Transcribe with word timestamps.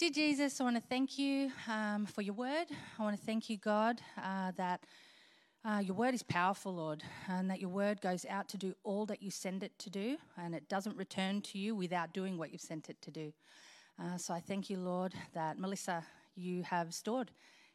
Dear 0.00 0.08
Jesus, 0.08 0.58
I 0.58 0.64
want 0.64 0.76
to 0.76 0.82
thank 0.88 1.18
you 1.18 1.52
um, 1.68 2.06
for 2.06 2.22
your 2.22 2.32
word. 2.32 2.68
I 2.98 3.02
want 3.02 3.18
to 3.18 3.22
thank 3.22 3.50
you, 3.50 3.58
God, 3.58 4.00
uh, 4.16 4.50
that 4.56 4.86
uh, 5.62 5.82
your 5.84 5.94
word 5.94 6.14
is 6.14 6.22
powerful, 6.22 6.74
Lord, 6.74 7.02
and 7.28 7.50
that 7.50 7.60
your 7.60 7.68
word 7.68 8.00
goes 8.00 8.24
out 8.24 8.48
to 8.48 8.56
do 8.56 8.74
all 8.82 9.04
that 9.04 9.22
you 9.22 9.30
send 9.30 9.62
it 9.62 9.78
to 9.78 9.90
do, 9.90 10.16
and 10.38 10.54
it 10.54 10.70
doesn't 10.70 10.96
return 10.96 11.42
to 11.42 11.58
you 11.58 11.74
without 11.74 12.14
doing 12.14 12.38
what 12.38 12.50
you've 12.50 12.62
sent 12.62 12.88
it 12.88 12.96
to 13.02 13.10
do. 13.10 13.30
Uh, 14.02 14.16
so 14.16 14.32
I 14.32 14.40
thank 14.40 14.70
you, 14.70 14.78
Lord, 14.78 15.12
that 15.34 15.58
Melissa, 15.58 16.02
you 16.34 16.62
have 16.62 16.94
stored 16.94 17.30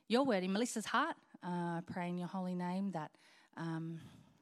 your 0.08 0.26
word 0.26 0.44
in 0.44 0.52
Melissa's 0.52 0.88
heart. 0.88 1.18
Uh, 1.46 1.78
I 1.78 1.82
pray 1.86 2.10
in 2.10 2.18
your 2.18 2.28
holy 2.28 2.56
name 2.56 2.90
that, 2.94 3.12
um, 3.56 4.00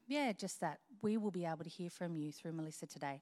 yeah, 0.07 0.31
just 0.31 0.61
that 0.61 0.79
we 1.01 1.17
will 1.17 1.31
be 1.31 1.43
able 1.43 1.65
to 1.65 1.69
hear 1.69 1.89
from 1.89 2.15
you 2.15 2.31
through 2.31 2.53
Melissa 2.53 2.87
today 2.87 3.21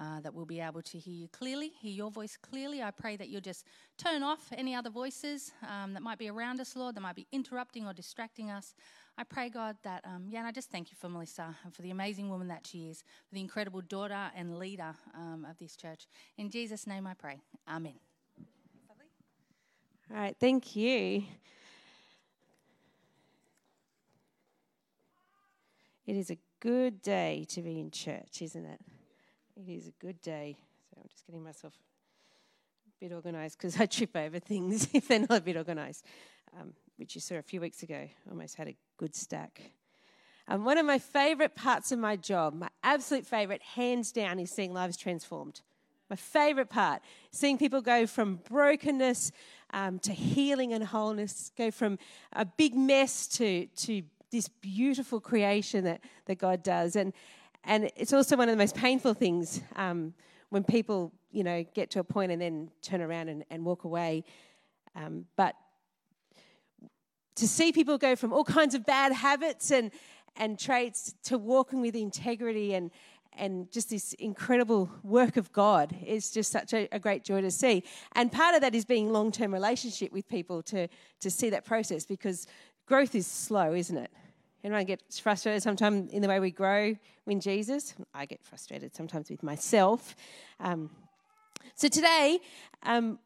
uh, 0.00 0.20
that 0.20 0.34
we'll 0.34 0.44
be 0.44 0.60
able 0.60 0.82
to 0.82 0.98
hear 0.98 1.14
you 1.14 1.28
clearly, 1.28 1.72
hear 1.80 1.92
your 1.92 2.10
voice 2.10 2.36
clearly. 2.36 2.82
I 2.82 2.90
pray 2.90 3.16
that 3.16 3.28
you'll 3.28 3.40
just 3.40 3.64
turn 3.96 4.22
off 4.22 4.48
any 4.52 4.74
other 4.74 4.90
voices 4.90 5.52
um, 5.68 5.94
that 5.94 6.02
might 6.02 6.18
be 6.18 6.28
around 6.28 6.60
us, 6.60 6.76
Lord, 6.76 6.94
that 6.96 7.00
might 7.00 7.16
be 7.16 7.26
interrupting 7.32 7.86
or 7.86 7.92
distracting 7.92 8.50
us. 8.50 8.74
I 9.18 9.24
pray, 9.24 9.48
God, 9.48 9.76
that, 9.82 10.04
um, 10.04 10.26
yeah, 10.28 10.40
and 10.40 10.48
I 10.48 10.52
just 10.52 10.70
thank 10.70 10.90
you 10.90 10.96
for 11.00 11.08
Melissa 11.08 11.56
and 11.64 11.74
for 11.74 11.82
the 11.82 11.90
amazing 11.90 12.28
woman 12.28 12.48
that 12.48 12.66
she 12.66 12.88
is, 12.88 13.02
for 13.28 13.34
the 13.34 13.40
incredible 13.40 13.80
daughter 13.80 14.30
and 14.36 14.58
leader 14.58 14.94
um, 15.14 15.46
of 15.48 15.58
this 15.58 15.76
church. 15.76 16.06
In 16.36 16.50
Jesus' 16.50 16.86
name 16.86 17.06
I 17.06 17.14
pray. 17.14 17.40
Amen. 17.68 17.94
All 20.10 20.18
right, 20.18 20.36
thank 20.38 20.76
you. 20.76 21.24
It 26.06 26.14
is 26.14 26.30
a 26.30 26.38
good 26.60 27.02
day 27.02 27.44
to 27.48 27.62
be 27.62 27.80
in 27.80 27.90
church, 27.90 28.40
isn't 28.40 28.64
it? 28.64 28.80
It 29.56 29.70
is 29.70 29.88
a 29.88 29.92
good 29.92 30.20
day. 30.20 30.56
So 30.90 31.00
I'm 31.00 31.08
just 31.08 31.26
getting 31.26 31.42
myself 31.42 31.72
a 31.72 33.04
bit 33.04 33.12
organised 33.14 33.56
because 33.56 33.80
I 33.80 33.86
trip 33.86 34.14
over 34.14 34.38
things 34.38 34.88
if 34.92 35.08
they're 35.08 35.20
not 35.20 35.30
a 35.30 35.40
bit 35.40 35.56
organised, 35.56 36.04
um, 36.60 36.74
which 36.96 37.14
you 37.14 37.22
saw 37.22 37.36
a 37.36 37.42
few 37.42 37.62
weeks 37.62 37.82
ago. 37.82 38.06
Almost 38.28 38.56
had 38.56 38.68
a 38.68 38.76
good 38.98 39.14
stack. 39.14 39.62
Um, 40.48 40.64
one 40.64 40.78
of 40.78 40.84
my 40.84 40.98
favourite 40.98 41.54
parts 41.54 41.90
of 41.90 41.98
my 41.98 42.16
job, 42.16 42.54
my 42.54 42.68
absolute 42.82 43.26
favourite, 43.26 43.62
hands 43.62 44.12
down, 44.12 44.38
is 44.38 44.50
seeing 44.50 44.74
lives 44.74 44.96
transformed. 44.96 45.62
My 46.10 46.16
favourite 46.16 46.68
part, 46.68 47.02
seeing 47.32 47.58
people 47.58 47.80
go 47.80 48.06
from 48.06 48.36
brokenness 48.48 49.32
um, 49.72 49.98
to 50.00 50.12
healing 50.12 50.72
and 50.72 50.84
wholeness, 50.84 51.50
go 51.56 51.70
from 51.72 51.98
a 52.34 52.44
big 52.44 52.76
mess 52.76 53.26
to, 53.28 53.66
to 53.66 54.02
this 54.30 54.48
beautiful 54.48 55.18
creation 55.18 55.82
that, 55.84 56.00
that 56.26 56.38
God 56.38 56.62
does. 56.62 56.94
And, 56.94 57.12
and 57.66 57.90
it's 57.96 58.12
also 58.12 58.36
one 58.36 58.48
of 58.48 58.52
the 58.52 58.58
most 58.58 58.76
painful 58.76 59.12
things 59.12 59.60
um, 59.74 60.14
when 60.50 60.62
people, 60.62 61.12
you 61.32 61.42
know, 61.42 61.64
get 61.74 61.90
to 61.90 62.00
a 62.00 62.04
point 62.04 62.30
and 62.30 62.40
then 62.40 62.70
turn 62.80 63.02
around 63.02 63.28
and, 63.28 63.44
and 63.50 63.64
walk 63.64 63.84
away. 63.84 64.24
Um, 64.94 65.26
but 65.36 65.56
to 67.34 67.48
see 67.48 67.72
people 67.72 67.98
go 67.98 68.14
from 68.14 68.32
all 68.32 68.44
kinds 68.44 68.74
of 68.74 68.86
bad 68.86 69.12
habits 69.12 69.72
and, 69.72 69.90
and 70.36 70.58
traits 70.58 71.14
to 71.24 71.38
walking 71.38 71.80
with 71.80 71.96
integrity 71.96 72.74
and, 72.74 72.92
and 73.36 73.70
just 73.72 73.90
this 73.90 74.12
incredible 74.14 74.88
work 75.02 75.36
of 75.36 75.52
God 75.52 75.94
is 76.06 76.30
just 76.30 76.52
such 76.52 76.72
a, 76.72 76.88
a 76.92 77.00
great 77.00 77.24
joy 77.24 77.40
to 77.40 77.50
see. 77.50 77.82
And 78.12 78.30
part 78.30 78.54
of 78.54 78.60
that 78.60 78.76
is 78.76 78.84
being 78.84 79.12
long 79.12 79.32
term 79.32 79.52
relationship 79.52 80.12
with 80.12 80.28
people 80.28 80.62
to, 80.64 80.88
to 81.20 81.30
see 81.30 81.50
that 81.50 81.64
process 81.64 82.06
because 82.06 82.46
growth 82.86 83.16
is 83.16 83.26
slow, 83.26 83.74
isn't 83.74 83.96
it? 83.96 84.10
Anyone 84.66 84.84
gets 84.84 85.20
frustrated 85.20 85.62
sometimes 85.62 86.10
in 86.10 86.22
the 86.22 86.26
way 86.26 86.40
we 86.40 86.50
grow 86.50 86.96
in 87.28 87.38
Jesus? 87.38 87.94
I 88.12 88.26
get 88.26 88.42
frustrated 88.42 88.96
sometimes 88.96 89.30
with 89.30 89.44
myself. 89.44 90.16
Um, 90.58 90.90
so 91.76 91.86
today, 91.86 92.40
um, 92.82 93.20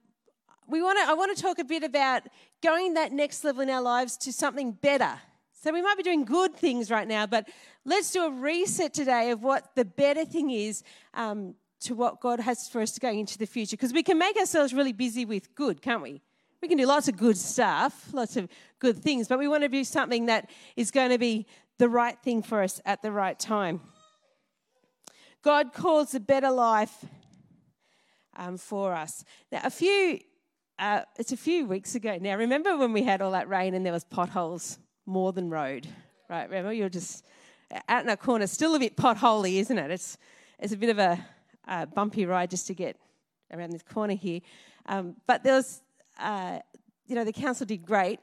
we 0.69 0.83
want 0.83 0.99
to. 0.99 1.09
I 1.09 1.15
want 1.15 1.35
to 1.35 1.43
talk 1.43 1.59
a 1.59 1.65
bit 1.65 1.83
about 1.83 2.25
going 2.63 2.93
that 2.93 3.13
next 3.13 3.43
level 3.43 3.63
in 3.63 3.71
our 3.71 3.81
lives 3.81 4.19
to 4.19 4.35
something 4.35 4.73
better. 4.73 5.15
So 5.63 5.73
we 5.73 5.81
might 5.81 5.97
be 5.97 6.03
doing 6.03 6.27
good 6.27 6.55
things 6.55 6.91
right 6.91 7.09
now, 7.09 7.25
but 7.25 7.49
let's 7.87 8.13
do 8.13 8.27
a 8.27 8.31
reset 8.31 8.93
today 8.93 9.31
of 9.31 9.43
what 9.43 9.75
the 9.75 9.87
better 9.87 10.27
thing 10.27 10.51
is 10.51 10.83
um, 11.15 11.55
to 11.81 11.95
what 11.95 12.21
God 12.21 12.41
has 12.41 12.69
for 12.69 12.83
us 12.83 12.99
going 12.99 13.19
into 13.19 13.39
the 13.39 13.47
future. 13.47 13.79
Because 13.79 13.95
we 13.95 14.03
can 14.03 14.19
make 14.19 14.37
ourselves 14.37 14.75
really 14.75 14.93
busy 14.93 15.25
with 15.25 15.55
good, 15.55 15.81
can't 15.81 16.03
we? 16.03 16.21
We 16.61 16.69
can 16.69 16.77
do 16.77 16.85
lots 16.85 17.09
of 17.09 17.17
good 17.17 17.39
stuff, 17.39 18.13
lots 18.13 18.37
of 18.37 18.47
good 18.81 18.99
things, 18.99 19.29
but 19.29 19.39
we 19.39 19.47
want 19.47 19.63
to 19.63 19.69
do 19.69 19.85
something 19.85 20.27
that 20.27 20.51
is 20.77 20.91
going 20.91 21.11
to 21.11 21.19
be 21.19 21.47
the 21.79 21.89
right 21.89 22.19
thing 22.23 22.43
for 22.43 22.63
us 22.63 22.81
at 22.85 23.03
the 23.03 23.13
right 23.13 23.39
time. 23.39 23.81
God 25.43 25.73
calls 25.73 26.15
a 26.15 26.21
better 26.21 26.51
life 26.51 27.05
um, 28.37 28.59
for 28.59 28.93
us. 28.93 29.25
Now, 29.53 29.61
a 29.65 29.71
few, 29.71 30.19
uh, 30.79 31.03
it's 31.19 31.33
a 31.33 31.37
few 31.37 31.67
weeks 31.67 31.95
ago 31.95 32.19
now. 32.21 32.37
Remember 32.37 32.77
when 32.77 32.93
we 32.93 33.03
had 33.03 33.23
all 33.23 33.31
that 33.31 33.49
rain 33.49 33.75
and 33.75 33.87
there 33.87 33.93
was 33.93 34.05
potholes 34.05 34.79
more 35.07 35.33
than 35.33 35.49
road, 35.49 35.87
right? 36.29 36.49
Remember 36.49 36.73
you're 36.73 36.89
just 36.89 37.25
out 37.89 38.03
in 38.03 38.11
a 38.11 38.17
corner, 38.17 38.47
still 38.47 38.75
a 38.75 38.79
bit 38.79 38.97
potholy, 38.97 39.61
isn't 39.61 39.79
it? 39.79 39.91
It's 39.91 40.19
it's 40.59 40.75
a 40.75 40.77
bit 40.77 40.91
of 40.91 40.99
a, 40.99 41.19
a 41.67 41.87
bumpy 41.87 42.27
ride 42.27 42.51
just 42.51 42.67
to 42.67 42.75
get 42.75 42.97
around 43.51 43.71
this 43.71 43.83
corner 43.83 44.15
here. 44.15 44.41
Um, 44.85 45.17
but 45.27 45.43
there 45.43 45.55
was 45.55 45.81
uh, 46.19 46.59
you 47.11 47.17
know, 47.17 47.25
the 47.25 47.33
council 47.33 47.67
did 47.67 47.85
great. 47.85 48.21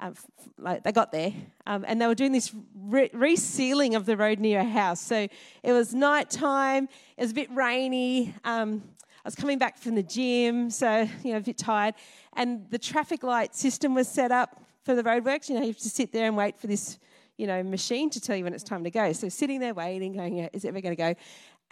Um, 0.00 0.14
like 0.58 0.84
they 0.84 0.92
got 0.92 1.10
there, 1.10 1.32
um, 1.66 1.84
and 1.86 2.00
they 2.00 2.06
were 2.06 2.14
doing 2.14 2.32
this 2.32 2.54
re- 2.74 3.10
resealing 3.10 3.96
of 3.96 4.06
the 4.06 4.16
road 4.16 4.38
near 4.38 4.60
a 4.60 4.64
house. 4.64 5.00
So 5.00 5.26
it 5.62 5.72
was 5.72 5.92
night 5.92 6.30
time. 6.30 6.88
It 7.16 7.22
was 7.22 7.32
a 7.32 7.34
bit 7.34 7.50
rainy. 7.54 8.34
Um, 8.44 8.82
I 9.24 9.28
was 9.28 9.34
coming 9.34 9.58
back 9.58 9.76
from 9.76 9.96
the 9.96 10.02
gym, 10.02 10.70
so 10.70 11.08
you 11.24 11.32
know, 11.32 11.38
a 11.38 11.40
bit 11.40 11.58
tired. 11.58 11.94
And 12.34 12.70
the 12.70 12.78
traffic 12.78 13.22
light 13.22 13.54
system 13.54 13.94
was 13.94 14.08
set 14.08 14.30
up 14.30 14.62
for 14.84 14.94
the 14.94 15.02
roadworks. 15.02 15.48
You 15.48 15.56
know, 15.56 15.62
you 15.62 15.68
have 15.68 15.78
to 15.78 15.90
sit 15.90 16.12
there 16.12 16.26
and 16.26 16.36
wait 16.36 16.58
for 16.58 16.68
this, 16.68 16.98
you 17.36 17.46
know, 17.46 17.62
machine 17.62 18.08
to 18.10 18.20
tell 18.20 18.36
you 18.36 18.44
when 18.44 18.54
it's 18.54 18.64
time 18.64 18.84
to 18.84 18.90
go. 18.90 19.12
So 19.12 19.28
sitting 19.28 19.58
there 19.60 19.74
waiting, 19.74 20.14
going, 20.14 20.38
is 20.52 20.64
it 20.64 20.68
ever 20.68 20.80
going 20.80 20.96
to 20.96 21.02
go? 21.02 21.14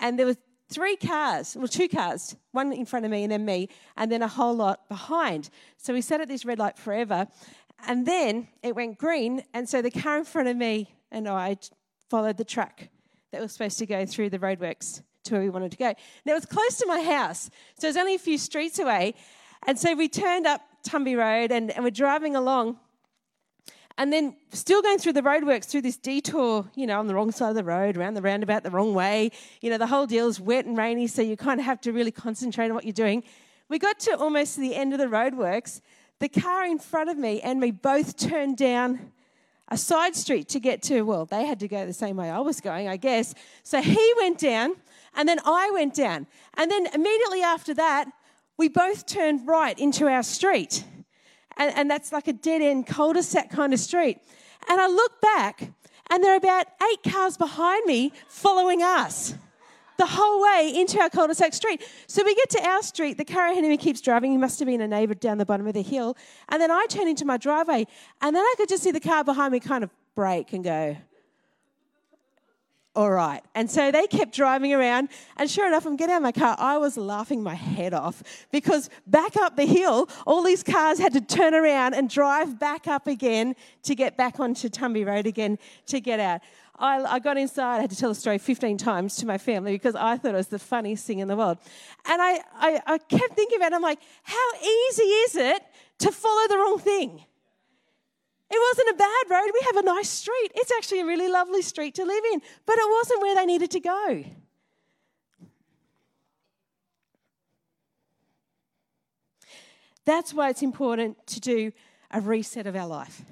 And 0.01 0.19
there 0.19 0.27
was 0.27 0.37
three 0.69 0.97
cars, 0.97 1.57
well, 1.57 1.69
two 1.69 1.89
cars, 1.89 2.37
one 2.53 2.73
in 2.73 2.85
front 2.85 3.05
of 3.05 3.11
me 3.11 3.23
and 3.23 3.33
then 3.33 3.45
me, 3.45 3.69
and 3.97 4.11
then 4.11 4.23
a 4.23 4.29
whole 4.29 4.55
lot 4.55 4.89
behind. 4.89 5.49
So 5.77 5.93
we 5.93 6.01
sat 6.01 6.21
at 6.21 6.29
this 6.29 6.45
red 6.45 6.59
light 6.59 6.77
forever. 6.77 7.29
And 7.87 8.07
then 8.07 8.49
it 8.63 8.75
went 8.75 8.99
green, 8.99 9.45
and 9.55 9.69
so 9.69 9.83
the 9.83 9.91
car 9.91 10.19
in 10.19 10.25
front 10.25 10.49
of 10.49 10.57
me 10.57 10.95
and 11.11 11.29
I 11.29 11.57
followed 12.11 12.37
the 12.37 12.45
track 12.45 12.91
that 13.33 13.41
was 13.41 13.53
supposed 13.53 13.79
to 13.79 13.87
go 13.87 14.07
through 14.07 14.31
the 14.31 14.39
roadworks 14.39 15.03
to 15.25 15.35
where 15.35 15.43
we 15.43 15.51
wanted 15.51 15.73
to 15.73 15.77
go. 15.77 15.95
Now 16.25 16.33
it 16.33 16.35
was 16.35 16.47
close 16.47 16.79
to 16.79 16.87
my 16.87 17.01
house, 17.01 17.51
so 17.79 17.87
it 17.87 17.91
was 17.91 17.97
only 17.97 18.15
a 18.15 18.19
few 18.19 18.39
streets 18.39 18.79
away. 18.79 19.15
And 19.67 19.79
so 19.79 19.95
we 19.95 20.09
turned 20.09 20.47
up 20.47 20.63
Tumby 20.87 21.17
Road 21.17 21.51
and, 21.51 21.71
and 21.71 21.85
we're 21.85 21.91
driving 21.91 22.37
along 22.37 22.79
and 23.99 24.13
then 24.13 24.37
still 24.53 24.83
going 24.83 24.99
through 24.99 25.15
the 25.15 25.23
roadworks 25.23 25.65
through 25.65 25.81
this 25.81 25.97
detour, 25.97 26.71
you 26.75 26.87
know, 26.87 26.99
on 26.99 27.07
the 27.07 27.15
wrong 27.15 27.33
side 27.33 27.51
of 27.51 27.55
the 27.55 27.65
road, 27.65 27.97
around 27.97 28.15
the 28.15 28.23
roundabout 28.23 28.63
the 28.63 28.71
wrong 28.71 28.95
way. 28.95 29.31
You 29.63 29.71
know, 29.71 29.79
the 29.79 29.87
whole 29.87 30.07
deal 30.07 30.29
is 30.29 30.39
wet 30.39 30.67
and 30.67 30.77
rainy, 30.77 31.07
so 31.07 31.23
you 31.23 31.37
kind 31.37 31.59
of 31.59 31.67
have 31.67 31.81
to 31.83 31.93
really 31.93 32.11
concentrate 32.11 32.67
on 32.67 32.75
what 32.75 32.85
you're 32.85 32.93
doing. 32.93 33.25
We 33.69 33.79
got 33.79 33.99
to 34.01 34.17
almost 34.19 34.59
the 34.59 34.75
end 34.75 34.93
of 34.93 34.99
the 34.99 35.07
roadworks. 35.07 35.81
The 36.19 36.29
car 36.29 36.65
in 36.65 36.79
front 36.79 37.11
of 37.11 37.19
me 37.19 37.41
and 37.41 37.61
me 37.61 37.71
both 37.71 38.17
turned 38.17 38.57
down 38.57 39.13
a 39.69 39.77
side 39.77 40.15
street 40.15 40.49
to 40.49 40.61
get 40.61 40.83
to, 40.83 41.03
well, 41.03 41.27
they 41.27 41.45
had 41.45 41.61
to 41.61 41.69
go 41.69 41.85
the 41.85 41.93
same 41.93 42.17
way 42.17 42.31
I 42.31 42.39
was 42.39 42.61
going, 42.61 42.89
I 42.89 42.97
guess. 42.97 43.35
So 43.63 43.83
he 43.83 44.15
went 44.19 44.39
down, 44.39 44.77
and 45.15 45.29
then 45.29 45.39
I 45.45 45.71
went 45.73 45.95
down. 45.95 46.27
And 46.55 46.71
then 46.71 46.87
immediately 46.95 47.43
after 47.43 47.75
that, 47.75 48.09
we 48.57 48.69
both 48.69 49.07
turned 49.07 49.47
right 49.47 49.79
into 49.79 50.07
our 50.07 50.23
street 50.23 50.85
and, 51.57 51.75
and 51.77 51.91
that's 51.91 52.13
like 52.13 52.29
a 52.29 52.33
dead 52.33 52.63
end 52.63 52.87
cul 52.87 53.13
de 53.13 53.23
sac 53.23 53.51
kind 53.51 53.73
of 53.73 53.81
street. 53.81 54.19
And 54.69 54.81
I 54.81 54.87
look 54.89 55.21
back, 55.21 55.71
and 56.11 56.23
there 56.23 56.33
are 56.33 56.37
about 56.37 56.67
eight 56.91 57.13
cars 57.13 57.37
behind 57.37 57.85
me 57.87 58.13
following 58.29 58.83
us 58.83 59.35
the 59.99 60.07
whole 60.07 60.43
way 60.43 60.73
into 60.75 61.01
our 61.01 61.11
cul-de-sac 61.11 61.55
street. 61.55 61.83
So 62.07 62.23
we 62.25 62.35
get 62.35 62.51
to 62.51 62.67
our 62.67 62.83
street, 62.83 63.19
the 63.19 63.25
car 63.25 63.49
ahead 63.49 63.65
of 63.65 63.71
me 63.71 63.77
keeps 63.77 64.01
driving. 64.01 64.31
He 64.31 64.37
must 64.37 64.59
have 64.59 64.67
been 64.67 64.81
a 64.81 64.89
neighbour 64.89 65.15
down 65.15 65.39
the 65.39 65.47
bottom 65.47 65.67
of 65.67 65.75
the 65.75 65.83
hill. 65.83 66.17
And 66.49 66.61
then 66.61 66.71
I 66.71 66.87
turn 66.89 67.09
into 67.09 67.25
my 67.25 67.37
driveway, 67.37 67.87
and 68.21 68.35
then 68.37 68.43
I 68.43 68.55
could 68.57 68.69
just 68.69 68.83
see 68.83 68.91
the 68.91 69.01
car 69.01 69.25
behind 69.25 69.53
me 69.53 69.61
kind 69.61 69.85
of 69.85 69.91
brake 70.15 70.53
and 70.53 70.65
go, 70.65 70.97
all 72.95 73.11
right. 73.11 73.43
And 73.55 73.71
so 73.71 73.93
they 73.93 74.07
kept 74.07 74.35
driving 74.35 74.73
around, 74.73 75.11
and 75.37 75.51
sure 75.51 75.67
enough, 75.67 75.85
I'm 75.85 75.97
getting 75.97 76.15
out 76.15 76.17
of 76.17 76.23
my 76.23 76.33
car. 76.33 76.57
I 76.59 76.79
was 76.79 76.97
laughing 76.97 77.43
my 77.43 77.55
head 77.55 77.93
off 77.93 78.23
because 78.51 78.89
back 79.07 79.37
up 79.37 79.55
the 79.55 79.67
hill, 79.67 80.09
all 80.27 80.43
these 80.43 80.63
cars 80.63 80.99
had 80.99 81.13
to 81.13 81.21
turn 81.21 81.55
around 81.55 81.95
and 81.95 82.09
drive 82.09 82.59
back 82.59 82.89
up 82.89 83.07
again 83.07 83.55
to 83.83 83.95
get 83.95 84.17
back 84.17 84.41
onto 84.41 84.71
Tumby 84.71 85.07
Road 85.07 85.27
again 85.27 85.59
to 85.89 86.01
get 86.01 86.21
out. 86.21 86.41
I, 86.79 87.03
I, 87.05 87.19
got 87.19 87.39
inside, 87.39 87.79
I 87.79 87.81
had 87.81 87.91
to 87.91 87.97
tell 87.97 88.11
the 88.11 88.15
story 88.15 88.39
15 88.39 88.77
times 88.77 89.17
to 89.17 89.27
my 89.27 89.39
family 89.39 89.73
because 89.73 89.95
I 89.95 90.17
thought 90.17 90.35
it 90.35 90.37
was 90.37 90.49
the 90.49 90.59
funniest 90.59 91.07
thing 91.07 91.21
in 91.21 91.29
the 91.29 91.37
world. 91.37 91.59
And 92.07 92.21
I, 92.21 92.41
I, 92.55 92.81
I 92.87 92.99
kept 92.99 93.35
thinking 93.35 93.57
about 93.59 93.73
it, 93.73 93.77
I'm 93.77 93.83
like, 93.83 94.01
how 94.23 94.51
easy 94.61 95.03
is 95.03 95.37
it 95.37 95.63
to 96.01 96.13
follow 96.13 96.49
the 96.49 96.57
wrong 96.57 96.79
thing? 96.79 97.25
It 98.49 98.59
wasn't 98.71 98.91
a 98.91 98.99
bad 98.99 99.31
road. 99.31 99.51
We 99.53 99.67
have 99.67 99.77
a 99.77 99.83
nice 99.83 100.09
street. 100.09 100.53
It's 100.55 100.71
actually 100.77 101.01
a 101.01 101.07
really 101.07 101.29
lovely 101.29 101.63
street 101.63 101.95
to 101.97 102.05
live 102.05 102.25
in, 102.33 102.41
but 102.65 102.77
it 102.79 102.91
wasn't 102.91 103.23
where 103.23 103.35
they 103.35 103.47
needed 103.47 103.71
to 103.73 103.81
go. 103.81 104.25
That's 110.05 110.33
why 110.33 110.51
it's 110.51 110.63
important 110.63 111.27
to 111.27 111.41
do 111.41 111.73
a 112.13 112.21
reset 112.21 112.69
of 112.69 112.77
our 112.77 112.87
life. 112.87 113.23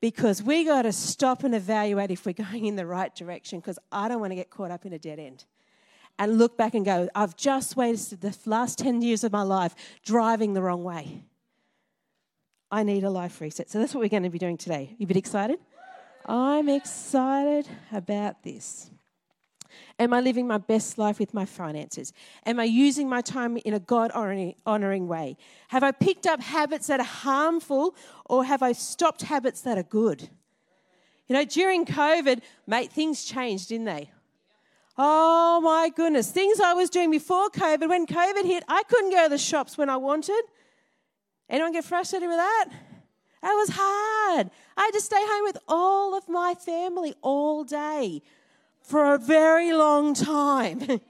Because 0.00 0.42
we 0.42 0.64
got 0.64 0.82
to 0.82 0.92
stop 0.92 1.42
and 1.42 1.54
evaluate 1.54 2.10
if 2.10 2.24
we're 2.24 2.32
going 2.32 2.66
in 2.66 2.76
the 2.76 2.86
right 2.86 3.14
direction, 3.14 3.58
because 3.58 3.78
I 3.90 4.08
don't 4.08 4.20
want 4.20 4.30
to 4.30 4.36
get 4.36 4.50
caught 4.50 4.70
up 4.70 4.86
in 4.86 4.92
a 4.92 4.98
dead 4.98 5.18
end. 5.18 5.44
And 6.20 6.38
look 6.38 6.56
back 6.56 6.74
and 6.74 6.84
go, 6.84 7.08
I've 7.14 7.36
just 7.36 7.76
wasted 7.76 8.20
the 8.20 8.36
last 8.44 8.78
10 8.78 9.02
years 9.02 9.24
of 9.24 9.32
my 9.32 9.42
life 9.42 9.74
driving 10.04 10.54
the 10.54 10.62
wrong 10.62 10.82
way. 10.82 11.24
I 12.70 12.82
need 12.82 13.04
a 13.04 13.10
life 13.10 13.40
reset. 13.40 13.70
So 13.70 13.78
that's 13.78 13.94
what 13.94 14.00
we're 14.00 14.08
going 14.08 14.24
to 14.24 14.30
be 14.30 14.38
doing 14.38 14.56
today. 14.56 14.94
You 14.98 15.04
a 15.04 15.06
bit 15.06 15.16
excited? 15.16 15.58
I'm 16.26 16.68
excited 16.68 17.68
about 17.92 18.42
this. 18.42 18.90
Am 19.98 20.12
I 20.12 20.20
living 20.20 20.46
my 20.46 20.58
best 20.58 20.98
life 20.98 21.18
with 21.18 21.34
my 21.34 21.44
finances? 21.44 22.12
Am 22.46 22.60
I 22.60 22.64
using 22.64 23.08
my 23.08 23.20
time 23.20 23.56
in 23.58 23.74
a 23.74 23.80
God 23.80 24.10
honoring 24.12 25.08
way? 25.08 25.36
Have 25.68 25.82
I 25.82 25.92
picked 25.92 26.26
up 26.26 26.40
habits 26.40 26.86
that 26.86 27.00
are 27.00 27.04
harmful 27.04 27.94
or 28.26 28.44
have 28.44 28.62
I 28.62 28.72
stopped 28.72 29.22
habits 29.22 29.60
that 29.62 29.78
are 29.78 29.82
good? 29.82 30.28
You 31.26 31.34
know, 31.34 31.44
during 31.44 31.84
COVID, 31.84 32.40
mate, 32.66 32.92
things 32.92 33.24
changed, 33.24 33.68
didn't 33.68 33.86
they? 33.86 34.10
Oh 34.96 35.60
my 35.60 35.90
goodness. 35.94 36.30
Things 36.30 36.58
I 36.58 36.72
was 36.74 36.90
doing 36.90 37.10
before 37.10 37.50
COVID, 37.50 37.88
when 37.88 38.06
COVID 38.06 38.44
hit, 38.44 38.64
I 38.66 38.82
couldn't 38.84 39.10
go 39.10 39.24
to 39.24 39.28
the 39.28 39.38
shops 39.38 39.78
when 39.78 39.88
I 39.88 39.96
wanted. 39.96 40.42
Anyone 41.48 41.72
get 41.72 41.84
frustrated 41.84 42.28
with 42.28 42.38
that? 42.38 42.68
That 43.42 43.52
was 43.52 43.68
hard. 43.72 44.50
I 44.76 44.82
had 44.82 44.90
to 44.90 45.00
stay 45.00 45.20
home 45.20 45.44
with 45.44 45.58
all 45.68 46.16
of 46.16 46.28
my 46.28 46.54
family 46.54 47.14
all 47.22 47.62
day 47.62 48.22
for 48.88 49.14
a 49.14 49.18
very 49.18 49.72
long 49.72 50.14
time. 50.14 50.80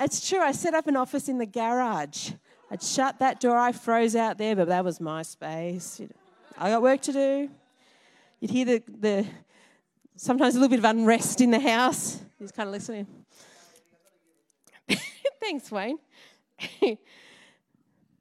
it's 0.00 0.28
true, 0.28 0.40
I 0.40 0.50
set 0.50 0.74
up 0.74 0.88
an 0.88 0.96
office 0.96 1.28
in 1.28 1.38
the 1.38 1.46
garage. 1.46 2.32
I'd 2.70 2.82
shut 2.82 3.20
that 3.20 3.40
door, 3.40 3.56
I 3.56 3.70
froze 3.70 4.16
out 4.16 4.36
there, 4.36 4.56
but 4.56 4.66
that 4.66 4.84
was 4.84 5.00
my 5.00 5.22
space. 5.22 6.00
I 6.58 6.70
got 6.70 6.82
work 6.82 7.00
to 7.02 7.12
do. 7.12 7.48
You'd 8.40 8.50
hear 8.50 8.64
the, 8.64 8.82
the 8.98 9.26
sometimes 10.16 10.56
a 10.56 10.58
little 10.58 10.70
bit 10.70 10.80
of 10.80 10.84
unrest 10.84 11.40
in 11.40 11.52
the 11.52 11.60
house. 11.60 12.20
He's 12.40 12.50
kind 12.50 12.68
of 12.68 12.72
listening. 12.72 13.06
Thanks, 15.40 15.70
Wayne. 15.70 15.98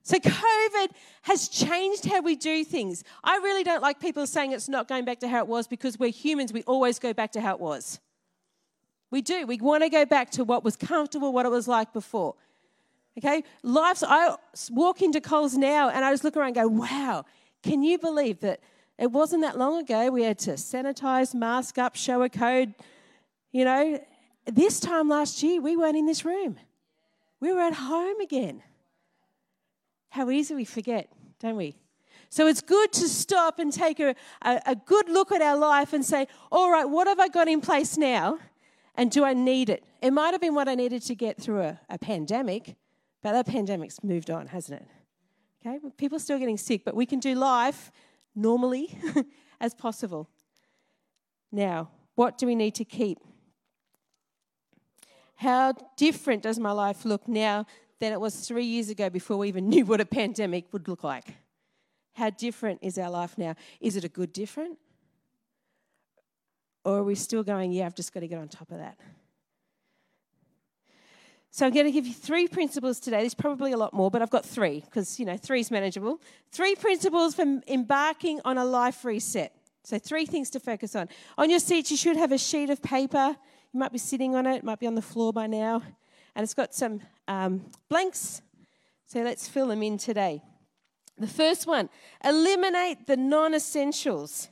So, 0.06 0.20
COVID 0.20 0.90
has 1.24 1.48
changed 1.48 2.06
how 2.06 2.22
we 2.22 2.36
do 2.36 2.64
things. 2.64 3.04
I 3.24 3.38
really 3.38 3.64
don't 3.64 3.82
like 3.82 4.00
people 4.00 4.28
saying 4.28 4.52
it's 4.52 4.70
not 4.70 4.88
going 4.88 5.04
back 5.04 5.20
to 5.22 5.28
how 5.28 5.40
it 5.40 5.48
was 5.48 5.68
because 5.68 5.98
we're 5.98 6.12
humans, 6.12 6.54
we 6.54 6.62
always 6.64 7.00
go 7.00 7.12
back 7.12 7.32
to 7.32 7.42
how 7.42 7.56
it 7.56 7.60
was. 7.60 8.00
We 9.10 9.24
do. 9.24 9.48
We 9.48 9.58
want 9.58 9.82
to 9.84 9.90
go 9.90 10.06
back 10.06 10.30
to 10.32 10.44
what 10.44 10.64
was 10.64 10.76
comfortable, 10.76 11.34
what 11.34 11.48
it 11.48 11.50
was 11.50 11.68
like 11.68 11.92
before. 11.92 12.36
Okay? 13.18 13.44
Life's, 13.64 14.04
I 14.08 14.36
walk 14.70 15.02
into 15.02 15.20
Coles 15.20 15.58
now 15.58 15.90
and 15.90 16.06
I 16.06 16.14
just 16.14 16.24
look 16.24 16.38
around 16.38 16.56
and 16.56 16.56
go, 16.56 16.68
wow, 16.68 17.26
can 17.64 17.82
you 17.82 17.98
believe 17.98 18.42
that 18.42 18.60
it 19.00 19.12
wasn't 19.12 19.42
that 19.42 19.58
long 19.58 19.82
ago 19.82 20.12
we 20.12 20.22
had 20.22 20.38
to 20.40 20.52
sanitize, 20.52 21.34
mask 21.34 21.80
up, 21.80 21.96
show 21.96 22.22
a 22.22 22.30
code? 22.30 22.76
You 23.52 23.66
know, 23.66 24.00
this 24.46 24.80
time 24.80 25.10
last 25.10 25.42
year 25.42 25.60
we 25.62 25.76
weren't 25.76 25.98
in 25.98 26.06
this 26.06 26.24
room, 26.24 26.58
we 27.40 27.52
were 27.52 27.62
at 27.62 27.74
home 27.74 28.20
again. 28.22 28.62
How 30.16 30.30
easy 30.30 30.56
we 30.56 30.64
forget, 30.64 31.10
don't 31.42 31.58
we? 31.58 31.76
So 32.30 32.48
it's 32.48 32.62
good 32.62 32.94
to 32.94 33.10
stop 33.10 33.60
and 33.60 33.74
take 33.74 34.00
a, 34.00 34.16
a, 34.44 34.62
a, 34.68 34.74
good 34.74 35.10
look 35.10 35.30
at 35.34 35.42
our 35.42 35.58
life 35.58 35.92
and 35.92 36.06
say, 36.06 36.30
all 36.54 36.72
right, 36.72 36.86
what 36.86 37.06
have 37.08 37.20
I 37.20 37.28
got 37.28 37.50
in 37.50 37.60
place 37.60 37.98
now? 37.98 38.40
And 38.96 39.12
do 39.12 39.26
I 39.26 39.34
need 39.34 39.70
it? 39.70 39.84
It 40.02 40.12
might 40.12 40.32
have 40.32 40.40
been 40.40 40.56
what 40.56 40.70
I 40.70 40.76
needed 40.76 41.02
to 41.02 41.16
get 41.16 41.38
through 41.42 41.64
a, 41.64 41.82
a 41.90 41.98
pandemic, 41.98 42.78
but 43.22 43.34
that 43.34 43.46
pandemic's 43.46 44.02
moved 44.06 44.30
on, 44.30 44.48
hasn't 44.48 44.84
it? 44.84 44.88
Okay, 45.68 45.80
people 45.98 46.16
are 46.16 46.20
still 46.20 46.40
getting 46.40 46.58
sick, 46.58 46.86
but 46.86 46.96
we 46.96 47.06
can 47.06 47.20
do 47.20 47.36
life 47.36 47.92
normally 48.34 48.98
as 49.60 49.74
possible. 49.74 50.30
Now, 51.52 51.90
what 52.16 52.38
do 52.38 52.46
we 52.48 52.56
need 52.56 52.76
to 52.76 52.86
keep? 52.86 53.20
How 55.36 55.74
different 55.98 56.42
does 56.44 56.58
my 56.58 56.72
life 56.72 57.04
look 57.04 57.28
now 57.28 57.66
than 58.00 58.14
it 58.14 58.20
was 58.20 58.36
three 58.48 58.66
years 58.66 58.90
ago 58.90 59.10
before 59.10 59.38
we 59.38 59.48
even 59.48 59.70
knew 59.70 59.86
what 59.86 60.02
a 60.02 60.06
pandemic 60.06 60.72
would 60.72 60.88
look 60.88 61.04
like. 61.04 61.36
How 62.14 62.30
different 62.30 62.80
is 62.82 62.98
our 62.98 63.10
life 63.10 63.38
now? 63.38 63.56
Is 63.82 63.96
it 63.96 64.04
a 64.04 64.10
good 64.10 64.32
different? 64.32 64.78
Or 66.84 67.00
are 67.00 67.04
we 67.04 67.16
still 67.16 67.44
going, 67.44 67.72
yeah, 67.72 67.86
I've 67.86 67.96
just 67.96 68.14
got 68.14 68.22
to 68.22 68.28
get 68.28 68.40
on 68.40 68.48
top 68.48 68.72
of 68.72 68.78
that? 68.78 68.98
So 71.52 71.66
I'm 71.66 71.74
going 71.74 71.86
to 71.86 71.92
give 71.92 72.06
you 72.06 72.14
three 72.14 72.48
principles 72.48 73.00
today. 73.00 73.22
There's 73.22 73.34
probably 73.34 73.72
a 73.72 73.78
lot 73.78 73.94
more, 73.94 74.12
but 74.12 74.22
I've 74.22 74.30
got 74.30 74.46
three 74.46 74.82
because, 74.82 75.20
you 75.20 75.26
know, 75.26 75.38
three 75.38 75.62
is 75.62 75.72
manageable. 75.72 76.22
Three 76.52 76.76
principles 76.76 77.34
for 77.34 77.62
embarking 77.68 78.42
on 78.44 78.58
a 78.58 78.66
life 78.66 79.06
reset. 79.06 79.54
So, 79.84 79.98
three 79.98 80.26
things 80.26 80.50
to 80.52 80.60
focus 80.60 80.96
on. 80.96 81.08
On 81.38 81.50
your 81.50 81.60
seat, 81.60 81.92
you 81.92 81.98
should 81.98 82.18
have 82.18 82.32
a 82.32 82.38
sheet 82.38 82.70
of 82.70 82.82
paper. 82.82 83.38
You 83.72 83.80
might 83.80 83.94
be 83.94 84.00
sitting 84.00 84.36
on 84.36 84.46
it, 84.48 84.58
it 84.58 84.64
might 84.64 84.80
be 84.80 84.88
on 84.88 84.96
the 84.96 85.02
floor 85.02 85.32
by 85.32 85.48
now 85.48 85.82
and 86.36 86.44
it's 86.44 86.54
got 86.54 86.74
some 86.74 87.00
um, 87.28 87.72
blanks. 87.90 88.42
So 89.06 89.22
let's 89.22 89.48
fill 89.48 89.68
them 89.68 89.84
in 89.84 89.98
today. 89.98 90.42
The 91.18 91.28
first 91.28 91.66
one 91.66 91.90
eliminate 92.24 93.08
the 93.08 93.18
non 93.18 93.54
essentials. 93.54 94.50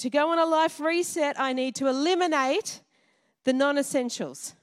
To 0.00 0.10
go 0.10 0.30
on 0.30 0.38
a 0.38 0.44
life 0.44 0.78
reset, 0.78 1.38
I 1.40 1.52
need 1.52 1.74
to 1.76 1.86
eliminate 1.86 2.80
the 3.44 3.52
non 3.52 3.78
essentials. 3.78 4.54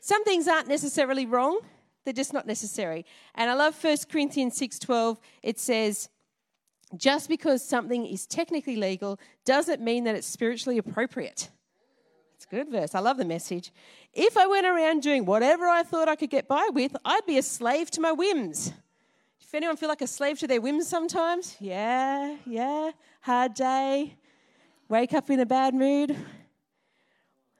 Some 0.00 0.24
things 0.24 0.48
aren't 0.48 0.66
necessarily 0.66 1.24
wrong, 1.26 1.60
they're 2.04 2.12
just 2.12 2.32
not 2.32 2.46
necessary. 2.46 3.04
And 3.34 3.50
I 3.50 3.54
love 3.54 3.76
1 3.82 4.08
Corinthians 4.10 4.58
6:12. 4.58 5.18
It 5.42 5.60
says, 5.60 6.08
just 6.96 7.28
because 7.28 7.66
something 7.66 8.06
is 8.06 8.26
technically 8.26 8.76
legal 8.76 9.18
doesn't 9.44 9.80
mean 9.80 10.04
that 10.04 10.14
it's 10.14 10.26
spiritually 10.26 10.78
appropriate. 10.78 11.48
It's 12.36 12.46
a 12.46 12.54
good 12.54 12.70
verse. 12.70 12.94
I 12.94 13.00
love 13.00 13.16
the 13.16 13.24
message. 13.24 13.70
If 14.12 14.36
I 14.36 14.46
went 14.46 14.66
around 14.66 15.02
doing 15.02 15.24
whatever 15.24 15.68
I 15.68 15.82
thought 15.82 16.08
I 16.08 16.16
could 16.16 16.30
get 16.30 16.48
by 16.48 16.68
with, 16.72 16.96
I'd 17.04 17.26
be 17.26 17.38
a 17.38 17.42
slave 17.42 17.90
to 17.92 18.00
my 18.00 18.12
whims. 18.12 18.72
If 19.40 19.54
anyone 19.54 19.76
feel 19.76 19.88
like 19.88 20.00
a 20.00 20.06
slave 20.06 20.38
to 20.40 20.46
their 20.46 20.60
whims 20.60 20.88
sometimes? 20.88 21.56
Yeah, 21.60 22.36
yeah. 22.46 22.92
Hard 23.20 23.54
day. 23.54 24.16
Wake 24.88 25.12
up 25.12 25.28
in 25.28 25.40
a 25.40 25.46
bad 25.46 25.74
mood. 25.74 26.16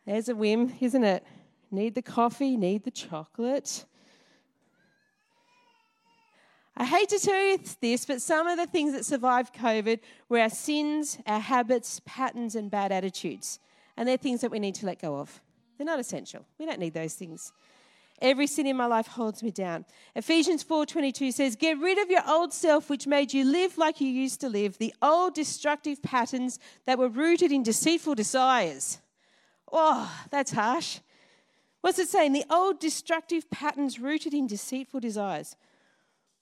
There's 0.07 0.29
a 0.29 0.35
whim, 0.35 0.73
isn't 0.81 1.05
it? 1.05 1.25
Need 1.71 1.95
the 1.95 2.03
coffee, 2.03 2.57
need 2.57 2.85
the 2.85 2.91
chocolate. 2.91 3.85
I 6.81 6.87
hate 6.87 7.11
to 7.11 7.19
tell 7.19 7.43
you 7.43 7.59
this, 7.83 8.07
but 8.07 8.23
some 8.23 8.47
of 8.47 8.57
the 8.57 8.67
things 8.67 8.95
that 8.95 9.05
survived 9.05 9.55
COVID 9.55 10.01
were 10.31 10.41
our 10.41 10.49
sins, 10.49 11.19
our 11.27 11.39
habits, 11.39 12.01
patterns, 12.07 12.55
and 12.55 12.71
bad 12.71 12.91
attitudes. 12.91 13.59
And 13.99 14.09
they're 14.09 14.17
things 14.17 14.41
that 14.41 14.51
we 14.51 14.59
need 14.59 14.77
to 14.77 14.87
let 14.87 14.99
go 14.99 15.17
of. 15.17 15.43
They're 15.77 15.85
not 15.85 16.01
essential. 16.01 16.47
We 16.59 16.65
don't 16.65 16.79
need 16.79 16.95
those 16.95 17.13
things. 17.13 17.53
Every 18.23 18.47
sin 18.47 18.67
in 18.67 18.79
my 18.79 18.87
life 18.87 19.09
holds 19.09 19.43
me 19.43 19.51
down. 19.51 19.85
Ephesians 20.15 20.63
4:22 20.63 21.33
says, 21.33 21.55
"Get 21.55 21.79
rid 21.79 21.99
of 21.99 22.11
your 22.11 22.27
old 22.27 22.55
self 22.55 22.89
which 22.89 23.07
made 23.07 23.35
you 23.35 23.45
live 23.45 23.77
like 23.77 24.01
you 24.01 24.09
used 24.09 24.41
to 24.41 24.49
live, 24.49 24.79
the 24.79 24.95
old 25.03 25.35
destructive 25.35 26.01
patterns 26.01 26.59
that 26.87 26.99
were 26.99 27.11
rooted 27.11 27.53
in 27.53 27.63
deceitful 27.63 28.15
desires." 28.15 29.01
Oh, 29.71 30.11
that's 30.31 30.53
harsh. 30.53 31.01
What's 31.83 31.99
it 31.99 32.09
saying? 32.09 32.33
The 32.33 32.47
old 32.49 32.81
destructive 32.81 33.51
patterns 33.51 33.99
rooted 33.99 34.33
in 34.33 34.47
deceitful 34.47 35.01
desires. 35.01 35.57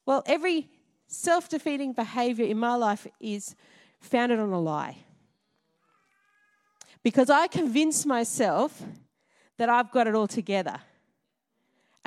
Well, 0.08 0.22
every 0.24 0.70
self 1.06 1.50
defeating 1.50 1.92
behavior 1.92 2.46
in 2.46 2.56
my 2.58 2.76
life 2.76 3.06
is 3.20 3.54
founded 4.00 4.40
on 4.40 4.50
a 4.52 4.58
lie. 4.58 5.04
Because 7.02 7.28
I 7.28 7.46
convince 7.46 8.06
myself 8.06 8.82
that 9.58 9.68
I've 9.68 9.92
got 9.92 10.06
it 10.06 10.14
all 10.14 10.26
together. 10.26 10.80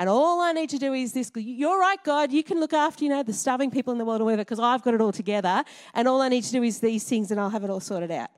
And 0.00 0.08
all 0.08 0.40
I 0.40 0.50
need 0.50 0.68
to 0.70 0.78
do 0.78 0.92
is 0.94 1.12
this 1.12 1.30
you're 1.36 1.78
right, 1.78 2.02
God, 2.02 2.32
you 2.32 2.42
can 2.42 2.58
look 2.58 2.72
after, 2.72 3.04
you 3.04 3.10
know, 3.10 3.22
the 3.22 3.32
starving 3.32 3.70
people 3.70 3.92
in 3.92 4.00
the 4.00 4.04
world 4.04 4.20
or 4.20 4.24
whatever, 4.24 4.40
because 4.40 4.58
I've 4.58 4.82
got 4.82 4.94
it 4.94 5.00
all 5.00 5.12
together. 5.12 5.62
And 5.94 6.08
all 6.08 6.20
I 6.22 6.28
need 6.28 6.42
to 6.42 6.50
do 6.50 6.64
is 6.64 6.80
these 6.80 7.04
things 7.04 7.30
and 7.30 7.38
I'll 7.38 7.50
have 7.50 7.62
it 7.62 7.70
all 7.70 7.78
sorted 7.78 8.10
out. 8.10 8.30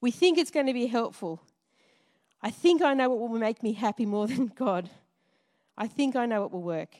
We 0.00 0.10
think 0.10 0.36
it's 0.36 0.50
going 0.50 0.66
to 0.66 0.72
be 0.72 0.88
helpful. 0.88 1.40
I 2.42 2.50
think 2.50 2.82
I 2.82 2.92
know 2.94 3.10
what 3.10 3.30
will 3.30 3.38
make 3.38 3.62
me 3.62 3.74
happy 3.74 4.04
more 4.04 4.26
than 4.26 4.48
God. 4.48 4.90
I 5.78 5.86
think 5.86 6.16
I 6.16 6.26
know 6.26 6.44
it 6.44 6.50
will 6.50 6.60
work. 6.60 6.96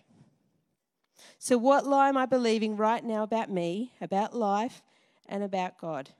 So, 1.40 1.58
what 1.58 1.84
lie 1.84 2.08
am 2.08 2.16
I 2.16 2.26
believing 2.26 2.76
right 2.76 3.04
now 3.04 3.24
about 3.24 3.50
me, 3.50 3.92
about 4.00 4.34
life, 4.34 4.82
and 5.28 5.42
about 5.42 5.78
God? 5.78 6.10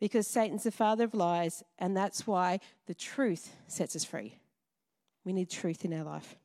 Because 0.00 0.26
Satan's 0.26 0.62
the 0.62 0.70
father 0.70 1.04
of 1.04 1.12
lies, 1.12 1.62
and 1.78 1.94
that's 1.94 2.26
why 2.26 2.60
the 2.86 2.94
truth 2.94 3.54
sets 3.68 3.94
us 3.94 4.04
free. 4.04 4.38
We 5.22 5.34
need 5.34 5.50
truth 5.50 5.84
in 5.84 5.92
our 5.92 6.02
life. 6.02 6.36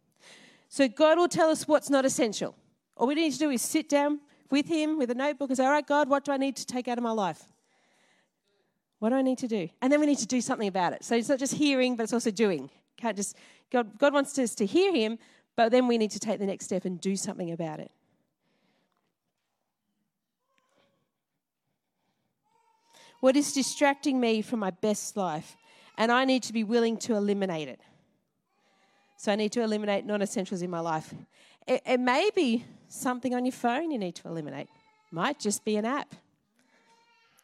So, 0.67 0.89
God 0.89 1.17
will 1.17 1.29
tell 1.29 1.49
us 1.49 1.65
what's 1.65 1.89
not 1.89 2.03
essential. 2.03 2.55
All 2.97 3.07
we 3.07 3.15
need 3.15 3.31
to 3.31 3.39
do 3.39 3.49
is 3.49 3.61
sit 3.61 3.87
down 3.87 4.19
with 4.51 4.67
Him 4.67 4.97
with 4.97 5.09
a 5.11 5.15
notebook 5.15 5.49
and 5.49 5.57
say, 5.57 5.65
All 5.65 5.71
right, 5.71 5.87
God, 5.87 6.09
what 6.09 6.25
do 6.25 6.33
I 6.33 6.37
need 6.37 6.57
to 6.57 6.65
take 6.65 6.89
out 6.89 6.97
of 6.97 7.03
my 7.05 7.11
life? 7.11 7.41
What 8.99 9.09
do 9.09 9.15
I 9.15 9.21
need 9.21 9.37
to 9.39 9.47
do? 9.47 9.69
And 9.81 9.93
then 9.93 10.01
we 10.01 10.05
need 10.07 10.17
to 10.19 10.27
do 10.27 10.41
something 10.41 10.67
about 10.67 10.91
it. 10.91 11.05
So 11.05 11.15
it's 11.15 11.29
not 11.29 11.39
just 11.39 11.53
hearing, 11.53 11.95
but 11.95 12.03
it's 12.03 12.13
also 12.13 12.31
doing. 12.31 12.69
Can't 12.97 13.15
just 13.15 13.35
God, 13.71 13.97
God 13.97 14.13
wants 14.13 14.37
us 14.39 14.55
to 14.55 14.65
hear 14.65 14.93
Him, 14.93 15.17
but 15.55 15.71
then 15.71 15.87
we 15.87 15.97
need 15.97 16.11
to 16.11 16.19
take 16.19 16.39
the 16.39 16.45
next 16.45 16.65
step 16.65 16.85
and 16.85 16.99
do 16.99 17.15
something 17.15 17.51
about 17.51 17.79
it. 17.79 17.91
What 23.19 23.35
is 23.35 23.53
distracting 23.53 24.19
me 24.19 24.41
from 24.41 24.59
my 24.59 24.69
best 24.69 25.17
life? 25.17 25.57
And 25.97 26.11
I 26.11 26.25
need 26.25 26.43
to 26.43 26.53
be 26.53 26.63
willing 26.63 26.97
to 26.97 27.15
eliminate 27.15 27.67
it. 27.67 27.79
So 29.17 29.31
I 29.31 29.35
need 29.35 29.51
to 29.53 29.61
eliminate 29.61 30.05
non 30.05 30.21
essentials 30.21 30.61
in 30.61 30.69
my 30.69 30.81
life. 30.81 31.13
It, 31.65 31.81
it, 31.85 31.99
may 31.99 32.29
be 32.35 32.65
something 32.87 33.33
on 33.33 33.45
your 33.45 33.53
phone 33.53 33.89
you 33.89 33.97
need 33.97 34.15
to 34.15 34.27
eliminate, 34.27 34.67
might 35.11 35.39
just 35.39 35.65
be 35.65 35.77
an 35.77 35.85
app. 35.85 36.13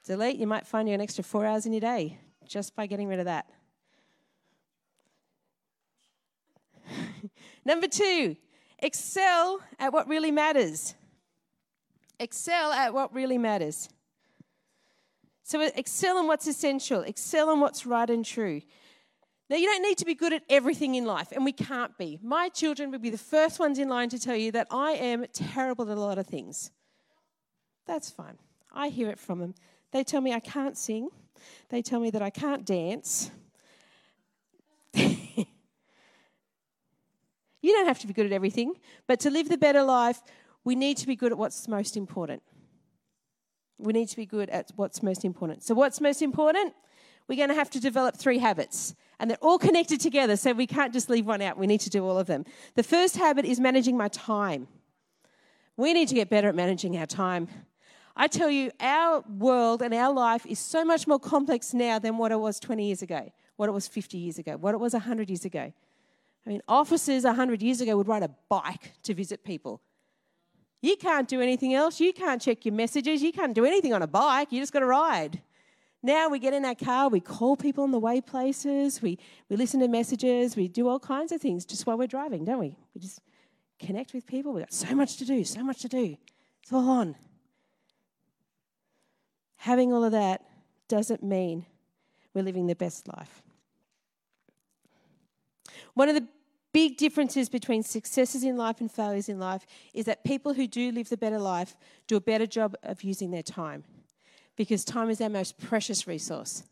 Delete, 0.05 0.37
you 0.37 0.45
might 0.45 0.67
find 0.67 0.87
you 0.87 0.93
an 0.93 1.01
extra 1.01 1.23
four 1.23 1.45
hours 1.45 1.65
in 1.65 1.73
your 1.73 1.81
day 1.81 2.19
just 2.45 2.75
by 2.75 2.85
getting 2.85 3.07
rid 3.07 3.19
of 3.19 3.25
that. 3.25 3.47
Number 7.65 7.87
two, 7.87 8.35
excel 8.79 9.61
at 9.79 9.93
what 9.93 10.07
really 10.07 10.31
matters. 10.31 10.95
Excel 12.19 12.71
at 12.71 12.93
what 12.93 13.13
really 13.13 13.37
matters. 13.37 13.89
So, 15.43 15.61
excel 15.61 16.17
in 16.19 16.27
what's 16.27 16.47
essential, 16.47 17.01
excel 17.01 17.51
in 17.51 17.59
what's 17.59 17.85
right 17.85 18.09
and 18.09 18.23
true. 18.23 18.61
Now, 19.49 19.57
you 19.57 19.65
don't 19.65 19.81
need 19.81 19.97
to 19.97 20.05
be 20.05 20.15
good 20.15 20.31
at 20.31 20.43
everything 20.49 20.95
in 20.95 21.03
life, 21.03 21.33
and 21.33 21.43
we 21.43 21.51
can't 21.51 21.97
be. 21.97 22.17
My 22.23 22.47
children 22.47 22.89
would 22.91 23.01
be 23.01 23.09
the 23.09 23.17
first 23.17 23.59
ones 23.59 23.79
in 23.79 23.89
line 23.89 24.07
to 24.09 24.19
tell 24.19 24.35
you 24.35 24.53
that 24.53 24.67
I 24.71 24.91
am 24.91 25.25
terrible 25.33 25.91
at 25.91 25.97
a 25.97 25.99
lot 25.99 26.17
of 26.17 26.25
things. 26.25 26.71
That's 27.85 28.09
fine. 28.09 28.37
I 28.71 28.87
hear 28.87 29.09
it 29.09 29.19
from 29.19 29.39
them. 29.39 29.55
They 29.91 30.05
tell 30.05 30.21
me 30.21 30.31
I 30.31 30.39
can't 30.39 30.77
sing, 30.77 31.09
they 31.67 31.81
tell 31.81 31.99
me 31.99 32.11
that 32.11 32.21
I 32.21 32.29
can't 32.29 32.65
dance. 32.65 33.29
you 34.93 35.45
don't 37.69 37.85
have 37.85 37.99
to 37.99 38.07
be 38.07 38.13
good 38.13 38.25
at 38.25 38.31
everything, 38.31 38.73
but 39.07 39.19
to 39.21 39.29
live 39.29 39.49
the 39.49 39.57
better 39.57 39.83
life, 39.83 40.21
we 40.63 40.75
need 40.75 40.97
to 40.97 41.07
be 41.07 41.15
good 41.15 41.31
at 41.31 41.37
what's 41.37 41.67
most 41.67 41.95
important. 41.97 42.41
We 43.77 43.93
need 43.93 44.09
to 44.09 44.15
be 44.15 44.25
good 44.25 44.49
at 44.49 44.71
what's 44.75 45.01
most 45.01 45.25
important. 45.25 45.63
So, 45.63 45.73
what's 45.73 46.01
most 46.01 46.21
important? 46.21 46.73
We're 47.27 47.37
going 47.37 47.49
to 47.49 47.55
have 47.55 47.69
to 47.71 47.79
develop 47.79 48.17
three 48.17 48.39
habits, 48.39 48.95
and 49.19 49.29
they're 49.29 49.37
all 49.41 49.57
connected 49.57 50.01
together, 50.01 50.35
so 50.37 50.51
we 50.53 50.67
can't 50.67 50.91
just 50.91 51.09
leave 51.09 51.25
one 51.25 51.41
out. 51.41 51.57
We 51.57 51.67
need 51.67 51.81
to 51.81 51.89
do 51.89 52.05
all 52.05 52.17
of 52.17 52.27
them. 52.27 52.45
The 52.75 52.83
first 52.83 53.15
habit 53.17 53.45
is 53.45 53.59
managing 53.59 53.97
my 53.97 54.07
time. 54.09 54.67
We 55.77 55.93
need 55.93 56.09
to 56.09 56.15
get 56.15 56.29
better 56.29 56.49
at 56.49 56.55
managing 56.55 56.97
our 56.97 57.05
time. 57.05 57.47
I 58.15 58.27
tell 58.27 58.49
you, 58.49 58.71
our 58.79 59.23
world 59.29 59.81
and 59.81 59.93
our 59.93 60.13
life 60.13 60.45
is 60.45 60.59
so 60.59 60.83
much 60.83 61.07
more 61.07 61.19
complex 61.19 61.73
now 61.73 61.97
than 61.99 62.17
what 62.17 62.31
it 62.31 62.39
was 62.39 62.59
20 62.59 62.85
years 62.85 63.01
ago, 63.01 63.31
what 63.55 63.69
it 63.69 63.71
was 63.71 63.87
50 63.87 64.17
years 64.17 64.37
ago, 64.37 64.57
what 64.57 64.73
it 64.73 64.79
was 64.79 64.93
100 64.93 65.29
years 65.29 65.45
ago. 65.45 65.71
I 66.45 66.49
mean, 66.49 66.61
officers 66.67 67.23
100 67.23 67.61
years 67.61 67.81
ago 67.81 67.95
would 67.97 68.07
ride 68.07 68.23
a 68.23 68.31
bike 68.49 68.93
to 69.03 69.13
visit 69.13 69.43
people. 69.43 69.81
You 70.81 70.95
can't 70.97 71.27
do 71.27 71.41
anything 71.41 71.75
else. 71.75 71.99
You 71.99 72.11
can't 72.11 72.41
check 72.41 72.65
your 72.65 72.73
messages. 72.73 73.21
You 73.21 73.31
can't 73.31 73.53
do 73.53 73.65
anything 73.65 73.93
on 73.93 74.01
a 74.01 74.07
bike. 74.07 74.51
You 74.51 74.59
just 74.59 74.73
got 74.73 74.79
to 74.79 74.87
ride. 74.87 75.41
Now 76.03 76.29
we 76.29 76.39
get 76.39 76.53
in 76.53 76.65
our 76.65 76.73
car, 76.73 77.09
we 77.09 77.19
call 77.19 77.55
people 77.55 77.83
on 77.83 77.91
the 77.91 77.99
way 77.99 78.21
places, 78.21 79.01
we, 79.03 79.19
we 79.49 79.55
listen 79.55 79.79
to 79.81 79.87
messages, 79.87 80.55
we 80.55 80.67
do 80.67 80.87
all 80.87 80.99
kinds 80.99 81.31
of 81.31 81.39
things 81.39 81.63
just 81.63 81.85
while 81.85 81.95
we're 81.95 82.07
driving, 82.07 82.43
don't 82.43 82.57
we? 82.57 82.75
We 82.95 83.01
just 83.01 83.19
connect 83.79 84.13
with 84.13 84.25
people. 84.25 84.53
We've 84.53 84.63
got 84.63 84.73
so 84.73 84.95
much 84.95 85.17
to 85.17 85.25
do, 85.25 85.43
so 85.43 85.63
much 85.63 85.81
to 85.81 85.87
do. 85.87 86.17
It's 86.63 86.73
all 86.73 86.89
on. 86.89 87.15
Having 89.57 89.93
all 89.93 90.03
of 90.03 90.11
that 90.13 90.43
doesn't 90.87 91.21
mean 91.21 91.67
we're 92.33 92.43
living 92.43 92.65
the 92.65 92.75
best 92.75 93.07
life. 93.07 93.40
One 95.93 96.09
of 96.09 96.15
the 96.15 96.27
big 96.73 96.97
differences 96.97 97.49
between 97.49 97.83
successes 97.83 98.43
in 98.43 98.57
life 98.57 98.79
and 98.79 98.91
failures 98.91 99.29
in 99.29 99.39
life 99.39 99.65
is 99.93 100.05
that 100.05 100.23
people 100.23 100.53
who 100.53 100.67
do 100.67 100.91
live 100.91 101.09
the 101.09 101.17
better 101.17 101.39
life 101.39 101.75
do 102.07 102.15
a 102.15 102.21
better 102.21 102.45
job 102.45 102.75
of 102.83 103.03
using 103.03 103.31
their 103.31 103.43
time 103.43 103.83
because 104.55 104.85
time 104.85 105.09
is 105.09 105.21
our 105.21 105.29
most 105.29 105.59
precious 105.59 106.07
resource. 106.07 106.63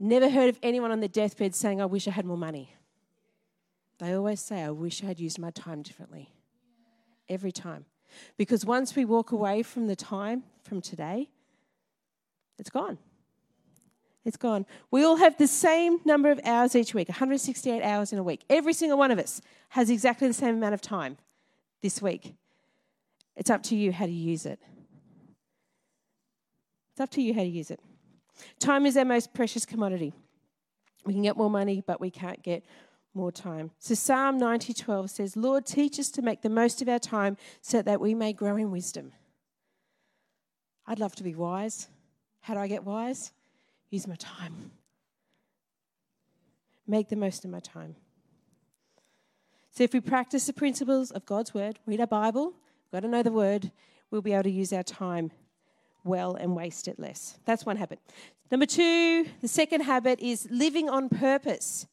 Never 0.00 0.28
heard 0.28 0.48
of 0.48 0.58
anyone 0.62 0.92
on 0.92 1.00
their 1.00 1.08
deathbed 1.08 1.54
saying, 1.54 1.80
I 1.80 1.86
wish 1.86 2.06
I 2.06 2.12
had 2.12 2.24
more 2.24 2.36
money. 2.36 2.74
They 3.98 4.12
always 4.14 4.40
say, 4.40 4.62
I 4.62 4.70
wish 4.70 5.02
I 5.02 5.06
had 5.06 5.18
used 5.18 5.38
my 5.38 5.50
time 5.50 5.82
differently. 5.82 6.30
Every 7.28 7.52
time. 7.52 7.84
Because 8.36 8.64
once 8.64 8.94
we 8.94 9.04
walk 9.04 9.32
away 9.32 9.62
from 9.62 9.86
the 9.86 9.96
time 9.96 10.44
from 10.62 10.80
today, 10.80 11.30
it's 12.58 12.70
gone. 12.70 12.98
It's 14.28 14.36
gone. 14.36 14.66
We 14.90 15.04
all 15.04 15.16
have 15.16 15.38
the 15.38 15.46
same 15.46 16.00
number 16.04 16.30
of 16.30 16.38
hours 16.44 16.76
each 16.76 16.92
week 16.92 17.08
168 17.08 17.82
hours 17.82 18.12
in 18.12 18.18
a 18.18 18.22
week. 18.22 18.44
Every 18.50 18.74
single 18.74 18.98
one 18.98 19.10
of 19.10 19.18
us 19.18 19.40
has 19.70 19.88
exactly 19.88 20.28
the 20.28 20.34
same 20.34 20.56
amount 20.56 20.74
of 20.74 20.82
time 20.82 21.16
this 21.80 22.02
week. 22.02 22.34
It's 23.36 23.48
up 23.48 23.62
to 23.64 23.74
you 23.74 23.90
how 23.90 24.04
to 24.04 24.12
use 24.12 24.44
it. 24.44 24.60
It's 26.90 27.00
up 27.00 27.08
to 27.12 27.22
you 27.22 27.32
how 27.32 27.40
to 27.40 27.46
use 27.46 27.70
it. 27.70 27.80
Time 28.58 28.84
is 28.84 28.98
our 28.98 29.06
most 29.06 29.32
precious 29.32 29.64
commodity. 29.64 30.12
We 31.06 31.14
can 31.14 31.22
get 31.22 31.38
more 31.38 31.48
money, 31.48 31.82
but 31.86 31.98
we 31.98 32.10
can't 32.10 32.42
get 32.42 32.62
more 33.14 33.32
time. 33.32 33.70
So 33.78 33.94
Psalm 33.94 34.38
90:12 34.38 35.10
says, 35.10 35.38
"Lord, 35.38 35.64
teach 35.64 35.98
us 35.98 36.10
to 36.10 36.20
make 36.20 36.42
the 36.42 36.50
most 36.50 36.82
of 36.82 36.88
our 36.90 36.98
time 36.98 37.38
so 37.62 37.80
that 37.80 37.98
we 37.98 38.12
may 38.12 38.34
grow 38.34 38.56
in 38.56 38.70
wisdom." 38.70 39.14
I'd 40.84 41.00
love 41.00 41.16
to 41.16 41.24
be 41.24 41.34
wise. 41.34 41.88
How 42.40 42.52
do 42.52 42.60
I 42.60 42.68
get 42.68 42.84
wise? 42.84 43.32
Use 43.90 44.06
my 44.06 44.16
time. 44.16 44.72
Make 46.86 47.08
the 47.08 47.16
most 47.16 47.44
of 47.44 47.50
my 47.50 47.60
time. 47.60 47.96
So 49.70 49.84
if 49.84 49.92
we 49.92 50.00
practice 50.00 50.46
the 50.46 50.52
principles 50.52 51.10
of 51.10 51.24
God's 51.24 51.54
word, 51.54 51.78
read 51.86 52.00
our 52.00 52.06
Bible, 52.06 52.54
got 52.90 53.00
to 53.00 53.08
know 53.08 53.22
the 53.22 53.30
word, 53.32 53.70
we'll 54.10 54.22
be 54.22 54.32
able 54.32 54.44
to 54.44 54.50
use 54.50 54.72
our 54.72 54.82
time 54.82 55.30
well 56.04 56.34
and 56.34 56.56
waste 56.56 56.88
it 56.88 56.98
less. 56.98 57.38
That's 57.44 57.64
one 57.64 57.76
habit. 57.76 58.00
Number 58.50 58.66
two, 58.66 59.26
the 59.40 59.48
second 59.48 59.82
habit 59.82 60.20
is 60.20 60.48
living 60.50 60.88
on 60.88 61.08
purpose. 61.08 61.86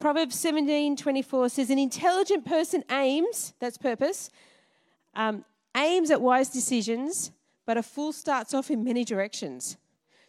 Proverbs 0.00 0.38
17 0.38 0.96
24 0.96 1.48
says, 1.50 1.70
An 1.70 1.78
intelligent 1.78 2.44
person 2.44 2.84
aims, 2.90 3.54
that's 3.60 3.78
purpose, 3.78 4.30
um, 5.14 5.44
aims 5.76 6.10
at 6.10 6.20
wise 6.20 6.48
decisions, 6.48 7.30
but 7.66 7.76
a 7.76 7.82
fool 7.82 8.12
starts 8.12 8.54
off 8.54 8.70
in 8.70 8.82
many 8.82 9.04
directions. 9.04 9.76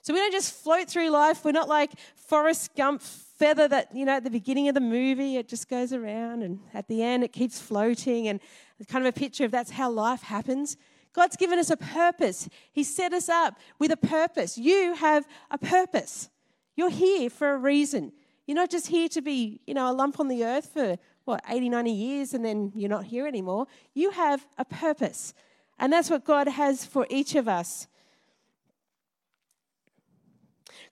So 0.05 0.13
we 0.13 0.19
don't 0.19 0.31
just 0.31 0.53
float 0.53 0.87
through 0.87 1.09
life. 1.09 1.43
We're 1.43 1.51
not 1.51 1.67
like 1.67 1.93
Forrest 2.15 2.75
Gump 2.75 3.01
feather 3.01 3.67
that, 3.67 3.89
you 3.95 4.05
know, 4.05 4.11
at 4.11 4.23
the 4.23 4.29
beginning 4.29 4.67
of 4.67 4.75
the 4.75 4.79
movie, 4.79 5.37
it 5.37 5.49
just 5.49 5.67
goes 5.67 5.91
around 5.93 6.43
and 6.43 6.59
at 6.75 6.87
the 6.87 7.01
end 7.01 7.23
it 7.23 7.33
keeps 7.33 7.59
floating. 7.59 8.27
And 8.27 8.39
it's 8.79 8.91
kind 8.91 9.03
of 9.03 9.09
a 9.09 9.19
picture 9.19 9.45
of 9.45 9.49
that's 9.49 9.71
how 9.71 9.89
life 9.89 10.21
happens. 10.21 10.77
God's 11.11 11.35
given 11.35 11.57
us 11.57 11.71
a 11.71 11.77
purpose. 11.77 12.47
He 12.71 12.83
set 12.83 13.13
us 13.13 13.29
up 13.29 13.57
with 13.79 13.89
a 13.89 13.97
purpose. 13.97 14.59
You 14.59 14.93
have 14.93 15.25
a 15.49 15.57
purpose. 15.57 16.29
You're 16.75 16.91
here 16.91 17.31
for 17.31 17.53
a 17.53 17.57
reason. 17.57 18.11
You're 18.45 18.57
not 18.57 18.69
just 18.69 18.85
here 18.85 19.09
to 19.09 19.23
be, 19.23 19.59
you 19.65 19.73
know, 19.73 19.89
a 19.89 19.93
lump 19.93 20.19
on 20.19 20.27
the 20.27 20.45
earth 20.45 20.69
for 20.71 20.99
what, 21.23 21.43
80, 21.49 21.69
90 21.69 21.91
years 21.91 22.35
and 22.35 22.45
then 22.45 22.71
you're 22.75 22.91
not 22.91 23.05
here 23.05 23.25
anymore. 23.25 23.65
You 23.95 24.11
have 24.11 24.45
a 24.59 24.65
purpose. 24.65 25.33
And 25.79 25.91
that's 25.91 26.11
what 26.11 26.25
God 26.25 26.47
has 26.47 26.85
for 26.85 27.07
each 27.09 27.33
of 27.33 27.47
us. 27.47 27.87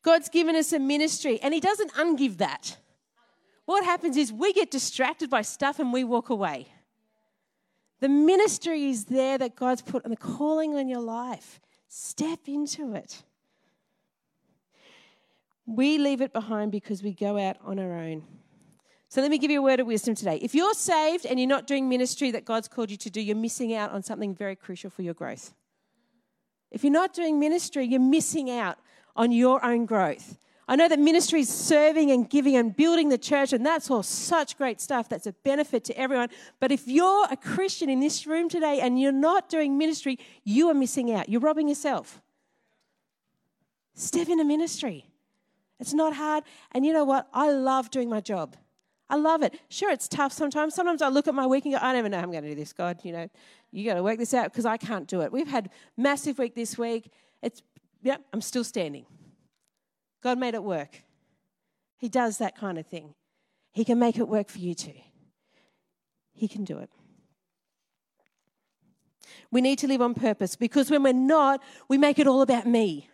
God's 0.01 0.29
given 0.29 0.55
us 0.55 0.73
a 0.73 0.79
ministry, 0.79 1.39
and 1.41 1.53
He 1.53 1.59
doesn't 1.59 1.91
ungive 1.93 2.37
that. 2.37 2.77
What 3.65 3.85
happens 3.85 4.17
is 4.17 4.31
we 4.31 4.53
get 4.53 4.71
distracted 4.71 5.29
by 5.29 5.41
stuff 5.41 5.79
and 5.79 5.93
we 5.93 6.03
walk 6.03 6.29
away. 6.29 6.67
The 8.01 8.09
ministry 8.09 8.89
is 8.89 9.05
there 9.05 9.37
that 9.37 9.55
God's 9.55 9.81
put 9.81 10.03
on 10.03 10.11
the 10.11 10.17
calling 10.17 10.75
on 10.75 10.89
your 10.89 10.99
life. 10.99 11.61
Step 11.87 12.39
into 12.47 12.95
it. 12.95 13.23
We 15.65 15.97
leave 15.97 16.19
it 16.19 16.33
behind 16.33 16.73
because 16.73 17.01
we 17.01 17.13
go 17.13 17.37
out 17.37 17.55
on 17.63 17.79
our 17.79 17.93
own. 17.93 18.23
So 19.07 19.21
let 19.21 19.31
me 19.31 19.37
give 19.37 19.51
you 19.51 19.59
a 19.59 19.63
word 19.63 19.79
of 19.79 19.87
wisdom 19.87 20.15
today. 20.15 20.39
If 20.41 20.55
you're 20.55 20.73
saved 20.73 21.25
and 21.25 21.39
you're 21.39 21.47
not 21.47 21.67
doing 21.67 21.87
ministry 21.87 22.31
that 22.31 22.45
God's 22.45 22.67
called 22.67 22.91
you 22.91 22.97
to 22.97 23.09
do, 23.09 23.21
you're 23.21 23.35
missing 23.35 23.73
out 23.73 23.91
on 23.91 24.03
something 24.03 24.35
very 24.35 24.55
crucial 24.55 24.89
for 24.89 25.03
your 25.03 25.13
growth. 25.13 25.53
If 26.71 26.83
you're 26.83 26.91
not 26.91 27.13
doing 27.13 27.39
ministry, 27.39 27.85
you're 27.85 28.01
missing 28.01 28.49
out 28.49 28.79
on 29.15 29.31
your 29.31 29.63
own 29.63 29.85
growth. 29.85 30.37
I 30.67 30.77
know 30.77 30.87
that 30.87 30.99
ministry 30.99 31.41
is 31.41 31.49
serving 31.49 32.09
and 32.11 32.29
giving 32.29 32.55
and 32.55 32.75
building 32.75 33.09
the 33.09 33.17
church, 33.17 33.51
and 33.51 33.65
that's 33.65 33.91
all 33.91 34.01
such 34.01 34.57
great 34.57 34.79
stuff. 34.79 35.09
That's 35.09 35.27
a 35.27 35.33
benefit 35.43 35.83
to 35.85 35.97
everyone. 35.97 36.29
But 36.59 36.71
if 36.71 36.87
you're 36.87 37.27
a 37.29 37.35
Christian 37.35 37.89
in 37.89 37.99
this 37.99 38.25
room 38.25 38.47
today 38.47 38.79
and 38.79 38.99
you're 38.99 39.11
not 39.11 39.49
doing 39.49 39.77
ministry, 39.77 40.17
you 40.45 40.69
are 40.69 40.73
missing 40.73 41.11
out. 41.11 41.27
You're 41.27 41.41
robbing 41.41 41.67
yourself. 41.67 42.21
Step 43.93 44.29
into 44.29 44.45
ministry. 44.45 45.05
It's 45.79 45.93
not 45.93 46.15
hard. 46.15 46.45
And 46.71 46.85
you 46.85 46.93
know 46.93 47.03
what? 47.03 47.27
I 47.33 47.51
love 47.51 47.91
doing 47.91 48.09
my 48.09 48.21
job. 48.21 48.55
I 49.09 49.17
love 49.17 49.43
it. 49.43 49.59
Sure, 49.69 49.91
it's 49.91 50.07
tough 50.07 50.31
sometimes. 50.31 50.73
Sometimes 50.73 51.01
I 51.01 51.09
look 51.09 51.27
at 51.27 51.35
my 51.35 51.45
week 51.45 51.65
and 51.65 51.73
go, 51.73 51.79
I 51.81 51.93
never 51.93 52.07
know 52.07 52.17
how 52.17 52.23
I'm 52.23 52.31
going 52.31 52.43
to 52.43 52.49
do 52.49 52.55
this, 52.55 52.71
God. 52.71 52.99
You 53.03 53.11
know, 53.11 53.29
you 53.71 53.85
got 53.85 53.95
to 53.95 54.03
work 54.03 54.17
this 54.17 54.33
out 54.33 54.45
because 54.45 54.65
I 54.65 54.77
can't 54.77 55.07
do 55.07 55.21
it. 55.21 55.31
We've 55.31 55.47
had 55.47 55.69
massive 55.97 56.39
week 56.39 56.55
this 56.55 56.77
week. 56.77 57.11
Yep, 58.03 58.21
I'm 58.33 58.41
still 58.41 58.63
standing. 58.63 59.05
God 60.21 60.37
made 60.37 60.53
it 60.53 60.63
work. 60.63 61.03
He 61.97 62.09
does 62.09 62.37
that 62.37 62.57
kind 62.57 62.77
of 62.77 62.85
thing. 62.85 63.15
He 63.71 63.85
can 63.85 63.97
make 63.97 64.17
it 64.17 64.27
work 64.27 64.49
for 64.49 64.59
you 64.59 64.75
too. 64.75 64.93
He 66.33 66.47
can 66.47 66.63
do 66.63 66.79
it. 66.79 66.89
We 69.51 69.61
need 69.61 69.79
to 69.79 69.87
live 69.87 70.01
on 70.01 70.13
purpose 70.13 70.55
because 70.55 70.91
when 70.91 71.03
we're 71.03 71.13
not, 71.13 71.61
we 71.87 71.97
make 71.97 72.19
it 72.19 72.27
all 72.27 72.41
about 72.41 72.67
me. 72.67 73.09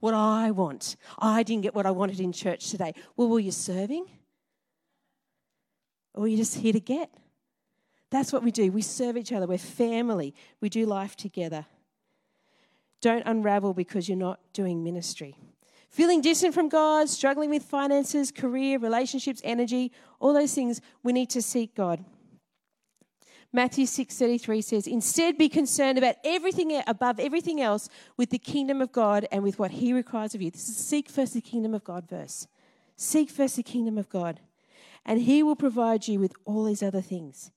What 0.00 0.14
I 0.14 0.50
want. 0.50 0.96
I 1.18 1.42
didn't 1.42 1.62
get 1.62 1.74
what 1.74 1.86
I 1.86 1.90
wanted 1.90 2.20
in 2.20 2.32
church 2.32 2.70
today. 2.70 2.92
Well, 3.16 3.28
were 3.28 3.40
you 3.40 3.52
serving? 3.52 4.06
Or 6.14 6.22
were 6.22 6.28
you 6.28 6.36
just 6.36 6.56
here 6.56 6.72
to 6.72 6.80
get? 6.80 7.10
That's 8.10 8.32
what 8.32 8.42
we 8.42 8.50
do. 8.50 8.70
We 8.72 8.82
serve 8.82 9.16
each 9.16 9.32
other. 9.32 9.46
We're 9.46 9.58
family. 9.58 10.34
We 10.60 10.68
do 10.68 10.84
life 10.86 11.16
together. 11.16 11.66
Don't 13.00 13.26
unravel 13.26 13.74
because 13.74 14.08
you're 14.08 14.16
not 14.16 14.40
doing 14.52 14.82
ministry. 14.82 15.36
Feeling 15.88 16.20
distant 16.20 16.54
from 16.54 16.68
God, 16.68 17.08
struggling 17.08 17.50
with 17.50 17.62
finances, 17.62 18.30
career, 18.30 18.78
relationships, 18.78 19.40
energy, 19.44 19.92
all 20.20 20.32
those 20.32 20.54
things, 20.54 20.80
we 21.02 21.12
need 21.12 21.30
to 21.30 21.40
seek 21.40 21.74
God. 21.74 22.04
Matthew 23.52 23.86
6:33 23.86 24.60
says, 24.60 24.86
"Instead 24.86 25.38
be 25.38 25.48
concerned 25.48 25.96
about 25.96 26.16
everything 26.24 26.82
above 26.86 27.18
everything 27.18 27.60
else 27.60 27.88
with 28.16 28.30
the 28.30 28.38
kingdom 28.38 28.82
of 28.82 28.92
God 28.92 29.26
and 29.30 29.42
with 29.42 29.58
what 29.58 29.70
he 29.70 29.92
requires 29.92 30.34
of 30.34 30.42
you." 30.42 30.50
This 30.50 30.68
is 30.68 30.76
seek 30.76 31.08
first 31.08 31.32
the 31.32 31.40
kingdom 31.40 31.72
of 31.72 31.84
God 31.84 32.06
verse. 32.06 32.48
Seek 32.96 33.30
first 33.30 33.56
the 33.56 33.62
kingdom 33.62 33.96
of 33.96 34.08
God, 34.08 34.40
and 35.04 35.20
he 35.20 35.42
will 35.42 35.56
provide 35.56 36.08
you 36.08 36.18
with 36.18 36.34
all 36.44 36.64
these 36.64 36.82
other 36.82 37.00
things. 37.00 37.50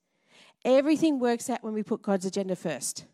Everything 0.64 1.20
works 1.20 1.50
out 1.50 1.64
when 1.64 1.74
we 1.74 1.84
put 1.84 2.02
God's 2.02 2.26
agenda 2.26 2.56
first. 2.56 3.06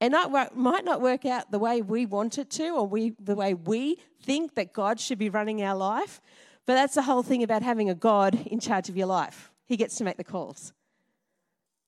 And 0.00 0.14
that 0.14 0.56
might 0.56 0.84
not 0.84 1.00
work 1.00 1.26
out 1.26 1.50
the 1.50 1.58
way 1.58 1.82
we 1.82 2.06
want 2.06 2.38
it 2.38 2.50
to, 2.50 2.68
or 2.70 2.86
we, 2.86 3.14
the 3.18 3.34
way 3.34 3.54
we 3.54 3.98
think 4.22 4.54
that 4.54 4.72
God 4.72 5.00
should 5.00 5.18
be 5.18 5.28
running 5.28 5.62
our 5.62 5.74
life. 5.76 6.20
But 6.66 6.74
that's 6.74 6.94
the 6.94 7.02
whole 7.02 7.22
thing 7.22 7.42
about 7.42 7.62
having 7.62 7.90
a 7.90 7.94
God 7.94 8.38
in 8.46 8.60
charge 8.60 8.88
of 8.88 8.96
your 8.96 9.06
life. 9.06 9.50
He 9.64 9.76
gets 9.76 9.96
to 9.96 10.04
make 10.04 10.16
the 10.16 10.24
calls. 10.24 10.72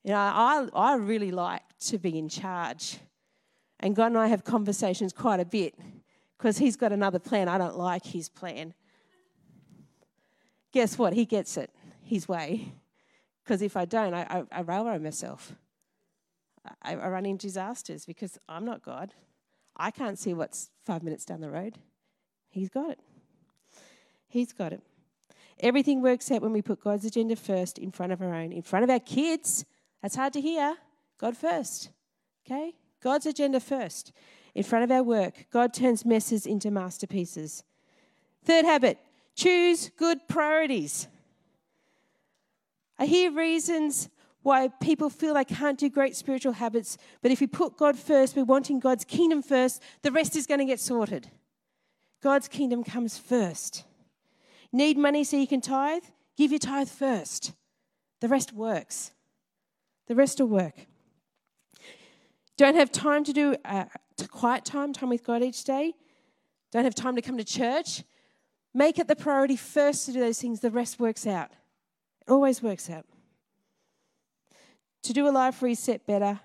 You 0.04 0.12
know, 0.12 0.16
I, 0.18 0.66
I 0.74 0.94
really 0.94 1.30
like 1.30 1.62
to 1.86 1.98
be 1.98 2.18
in 2.18 2.28
charge. 2.28 2.98
And 3.78 3.94
God 3.94 4.06
and 4.06 4.18
I 4.18 4.26
have 4.26 4.42
conversations 4.42 5.12
quite 5.12 5.38
a 5.38 5.44
bit 5.44 5.74
because 6.36 6.58
He's 6.58 6.76
got 6.76 6.92
another 6.92 7.18
plan. 7.18 7.48
I 7.48 7.58
don't 7.58 7.76
like 7.76 8.06
His 8.06 8.28
plan. 8.28 8.74
Guess 10.72 10.98
what? 10.98 11.12
He 11.12 11.24
gets 11.26 11.56
it 11.56 11.70
His 12.02 12.26
way. 12.26 12.72
Because 13.44 13.62
if 13.62 13.76
I 13.76 13.84
don't, 13.84 14.14
I, 14.14 14.22
I, 14.52 14.58
I 14.58 14.60
railroad 14.62 15.02
myself. 15.02 15.54
I, 16.82 16.92
I 16.92 17.08
run 17.08 17.26
into 17.26 17.46
disasters 17.46 18.04
because 18.04 18.38
I'm 18.48 18.64
not 18.64 18.82
God. 18.82 19.14
I 19.76 19.90
can't 19.90 20.18
see 20.18 20.34
what's 20.34 20.70
five 20.84 21.02
minutes 21.02 21.24
down 21.24 21.40
the 21.40 21.50
road. 21.50 21.78
He's 22.50 22.68
got 22.68 22.90
it. 22.90 23.00
He's 24.28 24.52
got 24.52 24.72
it. 24.72 24.82
Everything 25.60 26.02
works 26.02 26.30
out 26.30 26.42
when 26.42 26.52
we 26.52 26.62
put 26.62 26.82
God's 26.82 27.04
agenda 27.04 27.36
first 27.36 27.78
in 27.78 27.90
front 27.90 28.12
of 28.12 28.22
our 28.22 28.34
own, 28.34 28.52
in 28.52 28.62
front 28.62 28.84
of 28.84 28.90
our 28.90 29.00
kids, 29.00 29.64
that's 30.02 30.16
hard 30.16 30.32
to 30.32 30.40
hear. 30.40 30.76
God 31.18 31.36
first. 31.36 31.90
Okay? 32.46 32.74
God's 33.02 33.26
agenda 33.26 33.60
first. 33.60 34.12
In 34.54 34.62
front 34.62 34.84
of 34.84 34.90
our 34.90 35.02
work, 35.02 35.46
God 35.52 35.72
turns 35.72 36.04
messes 36.04 36.46
into 36.46 36.70
masterpieces. 36.70 37.62
Third 38.44 38.64
habit 38.64 38.98
choose 39.34 39.90
good 39.96 40.26
priorities. 40.28 41.08
I 42.98 43.06
hear 43.06 43.32
reasons 43.32 44.08
why 44.42 44.68
people 44.80 45.10
feel 45.10 45.34
they 45.34 45.44
can't 45.44 45.78
do 45.78 45.90
great 45.90 46.16
spiritual 46.16 46.52
habits, 46.52 46.96
but 47.22 47.30
if 47.30 47.40
we 47.40 47.46
put 47.46 47.76
God 47.76 47.98
first, 47.98 48.36
we're 48.36 48.44
wanting 48.44 48.80
God's 48.80 49.04
kingdom 49.04 49.42
first, 49.42 49.82
the 50.02 50.10
rest 50.10 50.34
is 50.34 50.46
going 50.46 50.60
to 50.60 50.64
get 50.64 50.80
sorted. 50.80 51.30
God's 52.22 52.48
kingdom 52.48 52.84
comes 52.84 53.18
first. 53.18 53.84
Need 54.72 54.96
money 54.96 55.24
so 55.24 55.36
you 55.36 55.46
can 55.46 55.60
tithe? 55.60 56.04
Give 56.36 56.52
your 56.52 56.58
tithe 56.58 56.88
first. 56.88 57.52
The 58.20 58.28
rest 58.28 58.52
works. 58.52 59.12
The 60.06 60.14
rest 60.14 60.40
will 60.40 60.48
work. 60.48 60.86
Don't 62.56 62.76
have 62.76 62.92
time 62.92 63.24
to 63.24 63.32
do 63.32 63.56
uh, 63.64 63.86
quiet 64.30 64.64
time, 64.64 64.92
time 64.92 65.08
with 65.08 65.24
God 65.24 65.42
each 65.42 65.64
day. 65.64 65.94
Don't 66.72 66.84
have 66.84 66.94
time 66.94 67.16
to 67.16 67.22
come 67.22 67.38
to 67.38 67.44
church. 67.44 68.04
Make 68.74 68.98
it 68.98 69.08
the 69.08 69.16
priority 69.16 69.56
first 69.56 70.06
to 70.06 70.12
do 70.12 70.20
those 70.20 70.40
things. 70.40 70.60
The 70.60 70.70
rest 70.70 71.00
works 71.00 71.26
out. 71.26 71.50
It 72.20 72.30
always 72.30 72.62
works 72.62 72.88
out. 72.88 73.06
To 75.02 75.12
do 75.12 75.28
a 75.28 75.30
life 75.30 75.62
reset 75.62 76.06
better, 76.06 76.40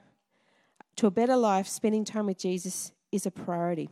to 0.97 1.07
a 1.07 1.11
better 1.11 1.35
life, 1.35 1.67
spending 1.67 2.05
time 2.05 2.25
with 2.25 2.37
Jesus 2.37 2.91
is 3.11 3.25
a 3.25 3.31
priority. 3.31 3.89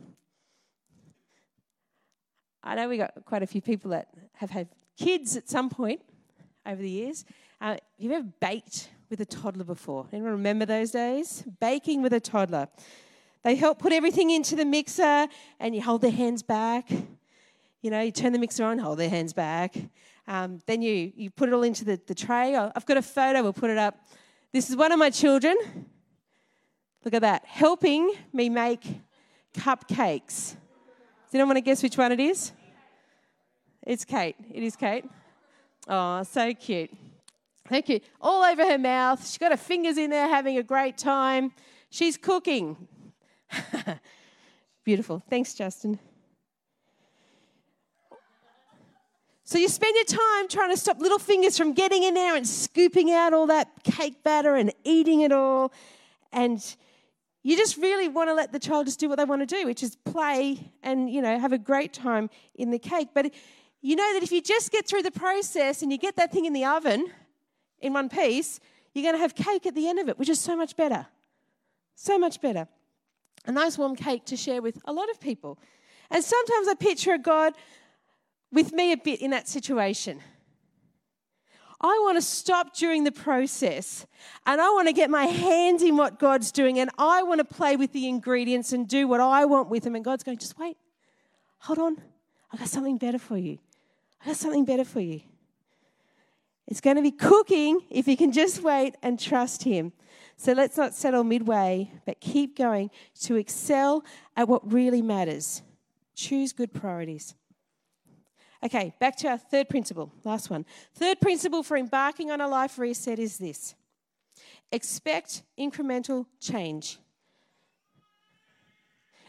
I 2.62 2.74
know 2.74 2.88
we 2.88 2.96
got 2.96 3.12
quite 3.26 3.42
a 3.42 3.46
few 3.46 3.60
people 3.60 3.90
that 3.90 4.08
have 4.34 4.50
had 4.50 4.68
kids 4.96 5.36
at 5.36 5.48
some 5.50 5.68
point 5.68 6.00
over 6.64 6.80
the 6.80 6.90
years. 6.90 7.24
Uh, 7.60 7.72
have 7.72 7.80
you 7.98 8.12
ever 8.12 8.26
baked 8.40 8.88
with 9.10 9.20
a 9.20 9.24
toddler 9.24 9.64
before. 9.64 10.06
Anyone 10.12 10.32
remember 10.32 10.66
those 10.66 10.90
days? 10.90 11.44
Baking 11.60 12.02
with 12.02 12.12
a 12.12 12.20
toddler. 12.20 12.68
They 13.42 13.54
help 13.54 13.78
put 13.78 13.92
everything 13.92 14.30
into 14.30 14.56
the 14.56 14.64
mixer 14.64 15.28
and 15.60 15.74
you 15.74 15.82
hold 15.82 16.00
their 16.00 16.10
hands 16.10 16.42
back. 16.42 16.90
You 17.82 17.90
know, 17.90 18.00
you 18.00 18.10
turn 18.10 18.32
the 18.32 18.38
mixer 18.38 18.64
on, 18.64 18.78
hold 18.78 18.98
their 18.98 19.10
hands 19.10 19.32
back. 19.32 19.76
Um, 20.26 20.58
then 20.66 20.80
you, 20.80 21.12
you 21.14 21.30
put 21.30 21.48
it 21.48 21.52
all 21.52 21.62
into 21.62 21.84
the, 21.84 22.00
the 22.06 22.14
tray. 22.14 22.56
I've 22.56 22.86
got 22.86 22.96
a 22.96 23.02
photo, 23.02 23.42
we'll 23.42 23.52
put 23.52 23.70
it 23.70 23.78
up. 23.78 23.98
This 24.54 24.70
is 24.70 24.76
one 24.76 24.92
of 24.92 25.00
my 25.00 25.10
children. 25.10 25.56
Look 27.04 27.12
at 27.12 27.22
that, 27.22 27.44
helping 27.44 28.14
me 28.32 28.48
make 28.48 28.86
cupcakes. 29.52 30.54
Does 30.54 31.34
anyone 31.34 31.48
want 31.48 31.56
to 31.56 31.60
guess 31.60 31.82
which 31.82 31.98
one 31.98 32.12
it 32.12 32.20
is? 32.20 32.52
It's 33.82 34.04
Kate. 34.04 34.36
It 34.52 34.62
is 34.62 34.76
Kate. 34.76 35.06
Oh, 35.88 36.22
so 36.22 36.54
cute. 36.54 36.92
Thank 37.68 37.88
you. 37.88 37.98
All 38.20 38.44
over 38.44 38.64
her 38.64 38.78
mouth. 38.78 39.26
She's 39.26 39.38
got 39.38 39.50
her 39.50 39.56
fingers 39.56 39.98
in 39.98 40.10
there 40.10 40.28
having 40.28 40.56
a 40.56 40.62
great 40.62 40.96
time. 40.96 41.50
She's 41.90 42.16
cooking. 42.16 42.86
Beautiful. 44.84 45.20
Thanks, 45.28 45.54
Justin. 45.54 45.98
So 49.46 49.58
you 49.58 49.68
spend 49.68 49.94
your 49.94 50.18
time 50.18 50.48
trying 50.48 50.70
to 50.70 50.76
stop 50.76 50.98
little 51.00 51.18
fingers 51.18 51.58
from 51.58 51.74
getting 51.74 52.02
in 52.02 52.14
there 52.14 52.34
and 52.34 52.48
scooping 52.48 53.10
out 53.10 53.34
all 53.34 53.46
that 53.48 53.84
cake 53.84 54.22
batter 54.24 54.54
and 54.54 54.72
eating 54.84 55.20
it 55.20 55.32
all. 55.32 55.70
And 56.32 56.64
you 57.42 57.54
just 57.54 57.76
really 57.76 58.08
want 58.08 58.30
to 58.30 58.34
let 58.34 58.52
the 58.52 58.58
child 58.58 58.86
just 58.86 58.98
do 58.98 59.06
what 59.06 59.18
they 59.18 59.24
want 59.26 59.42
to 59.42 59.46
do, 59.46 59.66
which 59.66 59.82
is 59.82 59.96
play 59.96 60.72
and, 60.82 61.10
you 61.10 61.20
know, 61.20 61.38
have 61.38 61.52
a 61.52 61.58
great 61.58 61.92
time 61.92 62.30
in 62.54 62.70
the 62.70 62.78
cake. 62.78 63.08
But 63.12 63.34
you 63.82 63.96
know 63.96 64.14
that 64.14 64.22
if 64.22 64.32
you 64.32 64.40
just 64.40 64.72
get 64.72 64.88
through 64.88 65.02
the 65.02 65.10
process 65.10 65.82
and 65.82 65.92
you 65.92 65.98
get 65.98 66.16
that 66.16 66.32
thing 66.32 66.46
in 66.46 66.54
the 66.54 66.64
oven, 66.64 67.10
in 67.80 67.92
one 67.92 68.08
piece, 68.08 68.60
you're 68.94 69.02
going 69.02 69.14
to 69.14 69.20
have 69.20 69.34
cake 69.34 69.66
at 69.66 69.74
the 69.74 69.88
end 69.88 69.98
of 69.98 70.08
it, 70.08 70.18
which 70.18 70.30
is 70.30 70.40
so 70.40 70.56
much 70.56 70.74
better. 70.74 71.06
So 71.96 72.18
much 72.18 72.40
better. 72.40 72.66
A 73.44 73.52
nice 73.52 73.76
warm 73.76 73.94
cake 73.94 74.24
to 74.24 74.38
share 74.38 74.62
with 74.62 74.80
a 74.86 74.92
lot 74.94 75.10
of 75.10 75.20
people. 75.20 75.58
And 76.10 76.24
sometimes 76.24 76.66
I 76.66 76.74
picture 76.74 77.12
a 77.12 77.18
God 77.18 77.52
with 78.54 78.72
me 78.72 78.92
a 78.92 78.96
bit 78.96 79.20
in 79.20 79.32
that 79.32 79.48
situation. 79.48 80.20
I 81.80 82.00
want 82.02 82.16
to 82.16 82.22
stop 82.22 82.74
during 82.74 83.04
the 83.04 83.12
process 83.12 84.06
and 84.46 84.60
I 84.60 84.70
want 84.70 84.88
to 84.88 84.94
get 84.94 85.10
my 85.10 85.24
hands 85.26 85.82
in 85.82 85.98
what 85.98 86.18
God's 86.18 86.50
doing 86.50 86.78
and 86.78 86.88
I 86.96 87.24
want 87.24 87.40
to 87.40 87.44
play 87.44 87.76
with 87.76 87.92
the 87.92 88.08
ingredients 88.08 88.72
and 88.72 88.88
do 88.88 89.06
what 89.06 89.20
I 89.20 89.44
want 89.44 89.68
with 89.68 89.82
them. 89.82 89.94
And 89.94 90.04
God's 90.04 90.22
going, 90.22 90.38
just 90.38 90.58
wait, 90.58 90.78
hold 91.58 91.78
on. 91.78 92.00
I 92.52 92.56
got 92.56 92.68
something 92.68 92.96
better 92.96 93.18
for 93.18 93.36
you. 93.36 93.58
I 94.22 94.28
got 94.28 94.36
something 94.36 94.64
better 94.64 94.84
for 94.84 95.00
you. 95.00 95.20
It's 96.66 96.80
going 96.80 96.96
to 96.96 97.02
be 97.02 97.10
cooking 97.10 97.80
if 97.90 98.08
you 98.08 98.16
can 98.16 98.32
just 98.32 98.62
wait 98.62 98.94
and 99.02 99.20
trust 99.20 99.64
Him. 99.64 99.92
So 100.36 100.52
let's 100.52 100.76
not 100.76 100.94
settle 100.94 101.24
midway, 101.24 101.92
but 102.06 102.20
keep 102.20 102.56
going 102.56 102.90
to 103.22 103.36
excel 103.36 104.04
at 104.36 104.48
what 104.48 104.72
really 104.72 105.02
matters. 105.02 105.62
Choose 106.14 106.52
good 106.52 106.72
priorities. 106.72 107.34
Okay, 108.64 108.94
back 108.98 109.16
to 109.16 109.28
our 109.28 109.36
third 109.36 109.68
principle, 109.68 110.10
last 110.24 110.48
one. 110.48 110.64
Third 110.94 111.20
principle 111.20 111.62
for 111.62 111.76
embarking 111.76 112.30
on 112.30 112.40
a 112.40 112.48
life 112.48 112.78
reset 112.78 113.18
is 113.18 113.36
this 113.36 113.74
expect 114.72 115.42
incremental 115.58 116.26
change. 116.40 116.98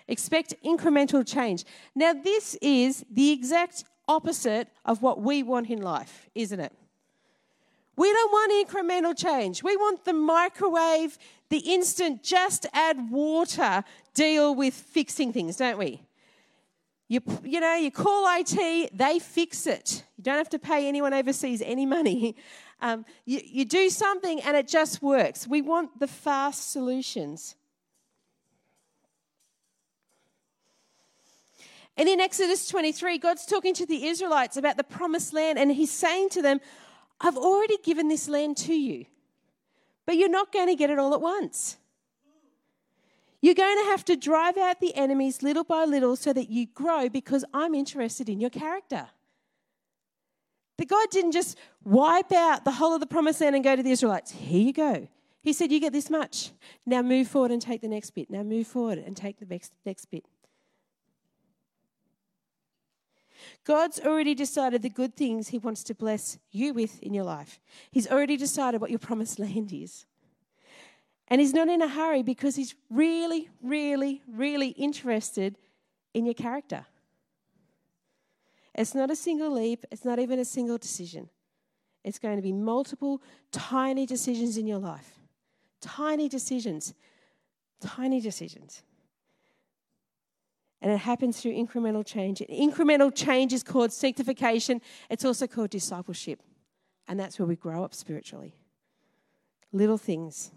Expect 0.08 0.54
incremental 0.64 1.28
change. 1.28 1.66
Now, 1.96 2.14
this 2.14 2.56
is 2.62 3.04
the 3.12 3.32
exact 3.32 3.84
opposite 4.08 4.70
of 4.86 5.02
what 5.02 5.22
we 5.22 5.44
want 5.44 5.70
in 5.70 5.82
life, 5.82 6.30
isn't 6.36 6.60
it? 6.60 6.72
We 7.98 8.12
don't 8.12 8.32
want 8.32 8.70
incremental 8.70 9.18
change. 9.18 9.64
We 9.64 9.76
want 9.76 10.06
the 10.06 10.14
microwave, 10.14 11.18
the 11.50 11.58
instant, 11.58 12.24
just 12.24 12.68
add 12.72 13.10
water 13.10 13.84
deal 14.14 14.54
with 14.54 14.74
fixing 14.74 15.34
things, 15.34 15.58
don't 15.58 15.78
we? 15.78 16.05
You, 17.08 17.22
you 17.44 17.60
know, 17.60 17.76
you 17.76 17.92
call 17.92 18.26
IT, 18.40 18.98
they 18.98 19.20
fix 19.20 19.68
it. 19.68 20.04
You 20.18 20.24
don't 20.24 20.38
have 20.38 20.50
to 20.50 20.60
pay 20.60 20.88
anyone 20.88 21.14
overseas 21.14 21.62
any 21.64 21.86
money. 21.86 22.36
Um, 22.82 23.06
you, 23.24 23.40
you 23.42 23.64
do 23.64 23.90
something 23.90 24.42
and 24.42 24.58
it 24.58 24.68
just 24.68 25.02
works. 25.02 25.48
We 25.48 25.62
want 25.62 25.98
the 26.02 26.08
fast 26.08 26.74
solutions. 26.74 27.56
And 31.98 32.10
in 32.10 32.20
Exodus 32.20 32.68
23, 32.68 33.18
God's 33.18 33.46
talking 33.46 33.74
to 33.76 33.86
the 33.86 34.06
Israelites 34.06 34.58
about 34.58 34.76
the 34.76 34.84
promised 34.84 35.34
land, 35.34 35.58
and 35.58 35.72
He's 35.72 35.92
saying 35.92 36.30
to 36.32 36.42
them, 36.42 36.60
I've 37.22 37.38
already 37.38 37.78
given 37.78 38.10
this 38.10 38.28
land 38.28 38.58
to 38.58 38.74
you, 38.74 39.06
but 40.06 40.18
you're 40.18 40.30
not 40.30 40.52
going 40.52 40.68
to 40.68 40.76
get 40.76 40.90
it 40.90 41.00
all 41.00 41.14
at 41.14 41.22
once. 41.22 41.78
You're 43.46 43.54
going 43.54 43.78
to 43.78 43.92
have 43.92 44.04
to 44.06 44.16
drive 44.16 44.58
out 44.58 44.80
the 44.80 44.96
enemies 44.96 45.44
little 45.44 45.64
by 45.64 45.86
little 45.86 46.16
so 46.16 46.34
that 46.34 46.50
you 46.50 46.66
grow 46.66 47.10
because 47.10 47.46
I'm 47.54 47.76
interested 47.76 48.28
in 48.28 48.42
your 48.42 48.50
character. 48.50 49.06
The 50.80 50.86
God 50.88 51.12
didn't 51.12 51.34
just 51.34 51.56
wipe 51.84 52.32
out 52.32 52.66
the 52.66 52.72
whole 52.72 52.96
of 52.96 53.02
the 53.02 53.06
promised 53.06 53.42
land 53.42 53.54
and 53.54 53.64
go 53.64 53.76
to 53.76 53.84
the 53.84 53.92
Israelites, 53.92 54.32
here 54.32 54.62
you 54.64 54.74
go. 54.74 55.08
He 55.44 55.54
said, 55.54 55.72
You 55.72 55.80
get 55.80 55.94
this 55.94 56.10
much. 56.10 56.54
Now 56.88 57.04
move 57.04 57.28
forward 57.28 57.52
and 57.52 57.62
take 57.62 57.82
the 57.82 57.88
next 57.88 58.16
bit. 58.16 58.32
Now 58.32 58.42
move 58.42 58.66
forward 58.66 58.98
and 58.98 59.16
take 59.16 59.38
the 59.38 59.46
next, 59.46 59.74
next 59.86 60.06
bit. 60.06 60.26
God's 63.64 64.00
already 64.00 64.34
decided 64.34 64.82
the 64.82 64.90
good 64.90 65.16
things 65.16 65.50
He 65.50 65.60
wants 65.60 65.84
to 65.84 65.94
bless 65.94 66.40
you 66.50 66.74
with 66.74 67.00
in 67.04 67.14
your 67.14 67.26
life. 67.26 67.60
He's 67.92 68.08
already 68.08 68.38
decided 68.38 68.82
what 68.82 68.90
your 68.90 68.98
promised 68.98 69.38
land 69.46 69.72
is. 69.72 70.08
And 71.28 71.42
he's 71.42 71.54
not 71.54 71.68
in 71.70 71.82
a 71.82 71.88
hurry 71.88 72.22
because 72.22 72.56
he's 72.56 72.76
really, 72.90 73.50
really, 73.62 74.22
really 74.28 74.70
interested 74.70 75.58
in 76.14 76.26
your 76.26 76.36
character. 76.36 76.86
It's 78.76 78.94
not 78.94 79.10
a 79.10 79.16
single 79.16 79.52
leap, 79.52 79.86
it's 79.92 80.06
not 80.06 80.20
even 80.20 80.38
a 80.38 80.46
single 80.46 80.78
decision. 80.78 81.30
It's 82.04 82.20
going 82.20 82.36
to 82.36 82.42
be 82.42 82.52
multiple 82.52 83.22
tiny 83.52 84.06
decisions 84.06 84.58
in 84.58 84.68
your 84.68 84.78
life. 84.78 85.20
Tiny 85.82 86.30
decisions. 86.30 86.94
Tiny 87.82 88.22
decisions. 88.22 88.84
And 90.82 90.92
it 90.92 91.00
happens 91.00 91.42
through 91.42 91.54
incremental 91.54 92.06
change. 92.06 92.44
Incremental 92.48 93.12
change 93.14 93.54
is 93.54 93.64
called 93.64 93.92
sanctification, 93.92 94.82
it's 95.10 95.26
also 95.26 95.48
called 95.48 95.72
discipleship. 95.72 96.44
And 97.08 97.20
that's 97.20 97.40
where 97.40 97.48
we 97.48 97.56
grow 97.56 97.84
up 97.84 97.94
spiritually. 97.96 98.56
Little 99.72 99.98
things. 99.98 100.52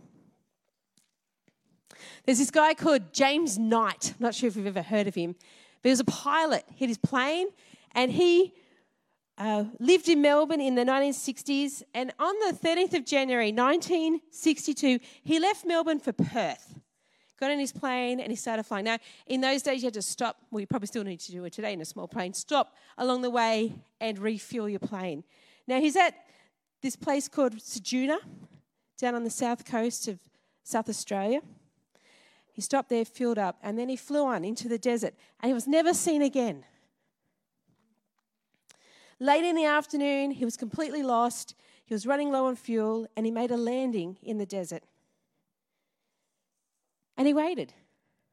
There's 2.24 2.38
this 2.38 2.50
guy 2.50 2.74
called 2.74 3.12
James 3.12 3.58
Knight. 3.58 4.14
I'm 4.18 4.24
not 4.24 4.34
sure 4.34 4.48
if 4.48 4.56
you've 4.56 4.66
ever 4.66 4.82
heard 4.82 5.06
of 5.06 5.14
him, 5.14 5.34
but 5.82 5.88
he 5.88 5.90
was 5.90 6.00
a 6.00 6.04
pilot. 6.04 6.64
He 6.74 6.84
had 6.84 6.90
his 6.90 6.98
plane 6.98 7.48
and 7.92 8.12
he 8.12 8.54
uh, 9.38 9.64
lived 9.78 10.08
in 10.08 10.20
Melbourne 10.20 10.60
in 10.60 10.74
the 10.74 10.84
1960s. 10.84 11.82
And 11.94 12.12
on 12.18 12.34
the 12.46 12.56
13th 12.56 12.94
of 12.94 13.04
January 13.04 13.52
1962, 13.52 14.98
he 15.22 15.38
left 15.38 15.64
Melbourne 15.64 16.00
for 16.00 16.12
Perth. 16.12 16.74
Got 17.38 17.52
on 17.52 17.58
his 17.60 17.72
plane 17.72 18.18
and 18.18 18.30
he 18.30 18.36
started 18.36 18.64
flying. 18.64 18.84
Now, 18.84 18.98
in 19.26 19.40
those 19.40 19.62
days, 19.62 19.82
you 19.82 19.86
had 19.86 19.94
to 19.94 20.02
stop. 20.02 20.38
Well, 20.50 20.60
you 20.60 20.66
probably 20.66 20.88
still 20.88 21.04
need 21.04 21.20
to 21.20 21.32
do 21.32 21.44
it 21.44 21.52
today 21.52 21.72
in 21.72 21.80
a 21.80 21.84
small 21.84 22.08
plane. 22.08 22.34
Stop 22.34 22.74
along 22.98 23.22
the 23.22 23.30
way 23.30 23.74
and 24.00 24.18
refuel 24.18 24.68
your 24.68 24.80
plane. 24.80 25.22
Now, 25.68 25.80
he's 25.80 25.94
at 25.94 26.14
this 26.82 26.96
place 26.96 27.28
called 27.28 27.54
Ceduna 27.56 28.18
down 28.98 29.14
on 29.14 29.22
the 29.22 29.30
south 29.30 29.64
coast 29.64 30.08
of 30.08 30.18
South 30.64 30.88
Australia. 30.88 31.40
He 32.58 32.62
stopped 32.62 32.88
there, 32.88 33.04
filled 33.04 33.38
up, 33.38 33.56
and 33.62 33.78
then 33.78 33.88
he 33.88 33.94
flew 33.94 34.26
on 34.26 34.44
into 34.44 34.66
the 34.66 34.78
desert, 34.78 35.14
and 35.38 35.48
he 35.48 35.54
was 35.54 35.68
never 35.68 35.94
seen 35.94 36.22
again. 36.22 36.64
Late 39.20 39.44
in 39.44 39.54
the 39.54 39.64
afternoon, 39.64 40.32
he 40.32 40.44
was 40.44 40.56
completely 40.56 41.04
lost. 41.04 41.54
He 41.84 41.94
was 41.94 42.04
running 42.04 42.32
low 42.32 42.46
on 42.46 42.56
fuel, 42.56 43.06
and 43.16 43.24
he 43.24 43.30
made 43.30 43.52
a 43.52 43.56
landing 43.56 44.18
in 44.24 44.38
the 44.38 44.44
desert. 44.44 44.82
And 47.16 47.28
he 47.28 47.32
waited 47.32 47.74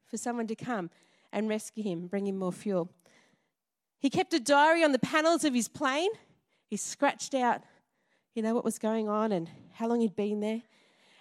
for 0.08 0.16
someone 0.16 0.48
to 0.48 0.56
come 0.56 0.90
and 1.32 1.48
rescue 1.48 1.84
him, 1.84 2.08
bring 2.08 2.26
him 2.26 2.36
more 2.36 2.50
fuel. 2.50 2.90
He 4.00 4.10
kept 4.10 4.34
a 4.34 4.40
diary 4.40 4.82
on 4.82 4.90
the 4.90 4.98
panels 4.98 5.44
of 5.44 5.54
his 5.54 5.68
plane. 5.68 6.10
He 6.66 6.76
scratched 6.76 7.32
out, 7.32 7.62
you 8.34 8.42
know, 8.42 8.56
what 8.56 8.64
was 8.64 8.80
going 8.80 9.08
on 9.08 9.30
and 9.30 9.48
how 9.74 9.86
long 9.86 10.00
he'd 10.00 10.16
been 10.16 10.40
there, 10.40 10.62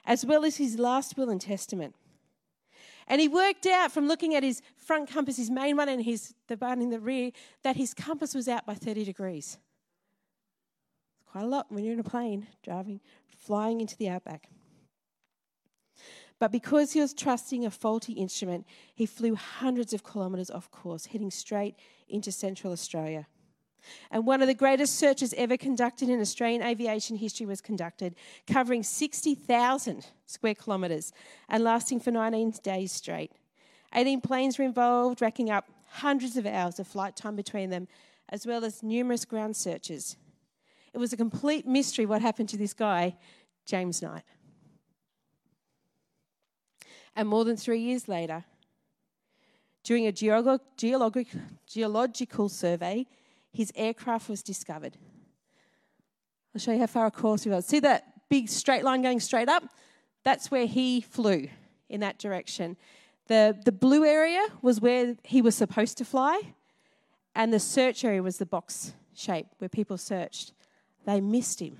as 0.06 0.26
well 0.26 0.44
as 0.44 0.58
his 0.58 0.80
last 0.80 1.18
will 1.18 1.30
and 1.30 1.40
testament. 1.40 1.94
And 3.08 3.22
he 3.22 3.28
worked 3.28 3.66
out 3.66 3.92
from 3.92 4.08
looking 4.08 4.34
at 4.34 4.44
his 4.44 4.62
front 4.78 5.10
compass, 5.10 5.38
his 5.38 5.52
main 5.52 5.78
one, 5.78 5.90
and 5.90 6.04
his, 6.04 6.34
the 6.48 6.56
one 6.56 6.82
in 6.82 6.90
the 6.90 7.00
rear, 7.00 7.32
that 7.64 7.76
his 7.76 7.94
compass 7.94 8.34
was 8.34 8.48
out 8.48 8.66
by 8.66 8.74
30 8.74 9.06
degrees. 9.06 9.58
Quite 11.28 11.44
a 11.44 11.48
lot 11.48 11.72
when 11.72 11.84
you're 11.84 11.94
in 11.94 12.00
a 12.00 12.04
plane 12.04 12.48
driving, 12.64 13.02
flying 13.28 13.82
into 13.82 13.96
the 13.98 14.10
outback. 14.10 14.50
But 16.40 16.52
because 16.52 16.94
he 16.94 17.00
was 17.00 17.14
trusting 17.14 17.66
a 17.66 17.72
faulty 17.72 18.14
instrument, 18.14 18.66
he 18.94 19.06
flew 19.06 19.36
hundreds 19.36 19.94
of 19.94 20.04
kilometres 20.04 20.50
off 20.50 20.70
course, 20.72 21.06
heading 21.08 21.32
straight 21.32 21.76
into 22.10 22.32
Central 22.32 22.74
Australia. 22.74 23.28
And 24.12 24.26
one 24.26 24.42
of 24.42 24.48
the 24.48 24.54
greatest 24.54 24.96
searches 24.96 25.34
ever 25.38 25.58
conducted 25.58 26.10
in 26.10 26.22
Australian 26.22 26.62
aviation 26.62 27.18
history 27.18 27.46
was 27.46 27.62
conducted, 27.62 28.16
covering 28.48 28.84
60,000 28.84 30.06
square 30.26 30.56
kilometres 30.56 31.14
and 31.50 31.64
lasting 31.64 32.00
for 32.00 32.12
19 32.12 32.56
days 32.64 32.92
straight. 32.92 33.32
18 33.94 34.22
planes 34.22 34.58
were 34.58 34.66
involved, 34.66 35.22
racking 35.22 35.50
up 35.50 35.70
hundreds 35.90 36.36
of 36.38 36.46
hours 36.46 36.80
of 36.80 36.88
flight 36.88 37.16
time 37.16 37.36
between 37.36 37.70
them, 37.70 37.88
as 38.30 38.46
well 38.46 38.66
as 38.66 38.84
numerous 38.84 39.26
ground 39.26 39.56
searches. 39.56 40.18
It 40.94 40.98
was 40.98 41.14
a 41.14 41.18
complete 41.18 41.68
mystery 41.68 42.06
what 42.06 42.22
happened 42.22 42.50
to 42.50 42.58
this 42.58 42.74
guy, 42.74 43.16
James 43.66 44.02
Knight. 44.02 44.24
And 47.16 47.30
more 47.30 47.46
than 47.46 47.56
three 47.56 47.80
years 47.80 48.08
later, 48.08 48.44
during 49.84 50.08
a 50.08 50.12
geolog- 50.12 50.60
geolog- 50.78 51.40
geological 51.68 52.50
survey, 52.50 53.08
his 53.56 53.72
aircraft 53.76 54.28
was 54.28 54.44
discovered. 54.44 54.98
I'll 56.54 56.60
show 56.60 56.74
you 56.74 56.80
how 56.80 56.88
far 56.88 57.06
across 57.06 57.44
he 57.44 57.50
was. 57.50 57.66
See 57.66 57.80
that 57.80 58.04
big 58.30 58.50
straight 58.50 58.84
line 58.84 59.02
going 59.02 59.22
straight 59.22 59.48
up? 59.48 59.64
That's 60.24 60.52
where 60.52 60.66
he 60.66 61.00
flew 61.00 61.48
in 61.88 62.02
that 62.02 62.20
direction. 62.20 62.76
The, 63.28 63.58
the 63.64 63.72
blue 63.72 64.04
area 64.04 64.46
was 64.62 64.82
where 64.82 65.16
he 65.24 65.42
was 65.42 65.56
supposed 65.56 65.98
to 66.00 66.06
fly, 66.06 66.42
and 67.34 67.54
the 67.54 67.60
search 67.60 68.04
area 68.04 68.22
was 68.22 68.38
the 68.38 68.46
box 68.46 68.94
shape 69.14 69.48
where 69.60 69.70
people 69.70 69.98
searched. 69.98 70.52
They 71.06 71.22
missed 71.22 71.62
him. 71.62 71.78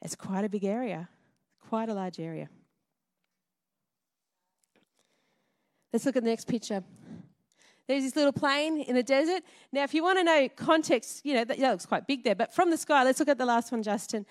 It's 0.00 0.16
quite 0.16 0.44
a 0.44 0.48
big 0.48 0.64
area, 0.64 1.10
quite 1.60 1.90
a 1.90 1.94
large 1.94 2.18
area. 2.18 2.48
Let's 5.92 6.06
look 6.06 6.16
at 6.16 6.24
the 6.24 6.30
next 6.30 6.48
picture. 6.48 6.82
There's 7.86 8.02
this 8.02 8.16
little 8.16 8.32
plane 8.32 8.80
in 8.80 8.94
the 8.94 9.02
desert. 9.02 9.42
Now, 9.72 9.82
if 9.82 9.92
you 9.92 10.02
want 10.02 10.18
to 10.18 10.24
know 10.24 10.48
context, 10.56 11.24
you 11.24 11.34
know, 11.34 11.44
that, 11.44 11.58
that 11.58 11.70
looks 11.70 11.86
quite 11.86 12.06
big 12.06 12.24
there, 12.24 12.34
but 12.34 12.54
from 12.54 12.70
the 12.70 12.78
sky, 12.78 13.04
let's 13.04 13.20
look 13.20 13.28
at 13.28 13.38
the 13.38 13.44
last 13.44 13.70
one, 13.72 13.82
Justin. 13.82 14.24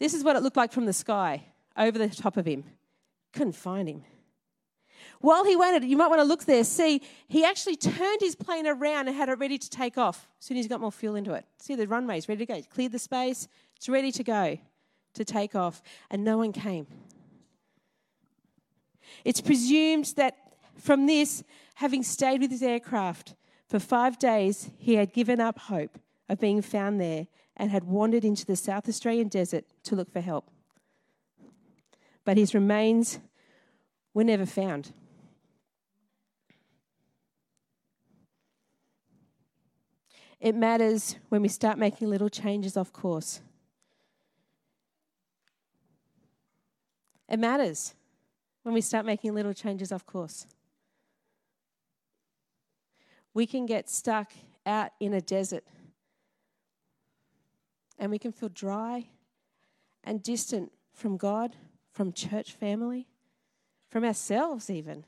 This 0.00 0.14
is 0.14 0.24
what 0.24 0.36
it 0.36 0.42
looked 0.42 0.56
like 0.56 0.72
from 0.72 0.86
the 0.86 0.92
sky 0.92 1.44
over 1.76 1.98
the 1.98 2.08
top 2.08 2.36
of 2.36 2.46
him. 2.46 2.64
Couldn't 3.32 3.56
find 3.56 3.88
him. 3.88 4.04
While 5.20 5.44
he 5.44 5.56
waited, 5.56 5.84
you 5.84 5.96
might 5.96 6.08
want 6.08 6.20
to 6.20 6.24
look 6.24 6.44
there, 6.44 6.64
see, 6.64 7.02
he 7.28 7.44
actually 7.44 7.76
turned 7.76 8.20
his 8.20 8.34
plane 8.34 8.66
around 8.66 9.08
and 9.08 9.16
had 9.16 9.28
it 9.28 9.38
ready 9.38 9.58
to 9.58 9.70
take 9.70 9.98
off 9.98 10.28
as 10.38 10.46
soon 10.46 10.56
as 10.56 10.64
he 10.64 10.68
got 10.68 10.80
more 10.80 10.92
fuel 10.92 11.16
into 11.16 11.32
it. 11.34 11.44
See, 11.60 11.74
the 11.74 11.86
runway's 11.86 12.28
ready 12.28 12.44
to 12.46 12.52
go. 12.52 12.62
Cleared 12.62 12.92
the 12.92 12.98
space, 12.98 13.48
it's 13.76 13.88
ready 13.88 14.12
to 14.12 14.24
go 14.24 14.58
to 15.14 15.24
take 15.24 15.54
off, 15.54 15.82
and 16.10 16.24
no 16.24 16.38
one 16.38 16.52
came. 16.52 16.86
It's 19.24 19.40
presumed 19.40 20.12
that 20.16 20.43
from 20.78 21.06
this, 21.06 21.42
having 21.76 22.02
stayed 22.02 22.40
with 22.40 22.50
his 22.50 22.62
aircraft 22.62 23.34
for 23.68 23.78
five 23.78 24.18
days, 24.18 24.70
he 24.78 24.94
had 24.94 25.12
given 25.12 25.40
up 25.40 25.58
hope 25.58 25.98
of 26.28 26.40
being 26.40 26.62
found 26.62 27.00
there 27.00 27.26
and 27.56 27.70
had 27.70 27.84
wandered 27.84 28.24
into 28.24 28.44
the 28.44 28.56
South 28.56 28.88
Australian 28.88 29.28
desert 29.28 29.64
to 29.84 29.96
look 29.96 30.12
for 30.12 30.20
help. 30.20 30.50
But 32.24 32.36
his 32.36 32.54
remains 32.54 33.20
were 34.12 34.24
never 34.24 34.46
found. 34.46 34.92
It 40.40 40.54
matters 40.54 41.16
when 41.30 41.42
we 41.42 41.48
start 41.48 41.78
making 41.78 42.10
little 42.10 42.28
changes 42.28 42.76
off 42.76 42.92
course. 42.92 43.40
It 47.28 47.38
matters 47.38 47.94
when 48.62 48.74
we 48.74 48.80
start 48.80 49.06
making 49.06 49.34
little 49.34 49.54
changes 49.54 49.90
off 49.90 50.04
course 50.04 50.46
we 53.34 53.46
can 53.46 53.66
get 53.66 53.90
stuck 53.90 54.32
out 54.64 54.92
in 55.00 55.12
a 55.12 55.20
desert 55.20 55.64
and 57.98 58.10
we 58.10 58.18
can 58.18 58.32
feel 58.32 58.48
dry 58.48 59.06
and 60.04 60.22
distant 60.22 60.72
from 60.92 61.16
God, 61.16 61.54
from 61.92 62.12
church 62.12 62.52
family, 62.52 63.08
from 63.90 64.04
ourselves, 64.04 64.70
even. 64.70 65.04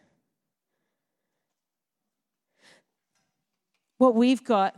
What 3.99 4.15
we've 4.15 4.45
got 4.45 4.77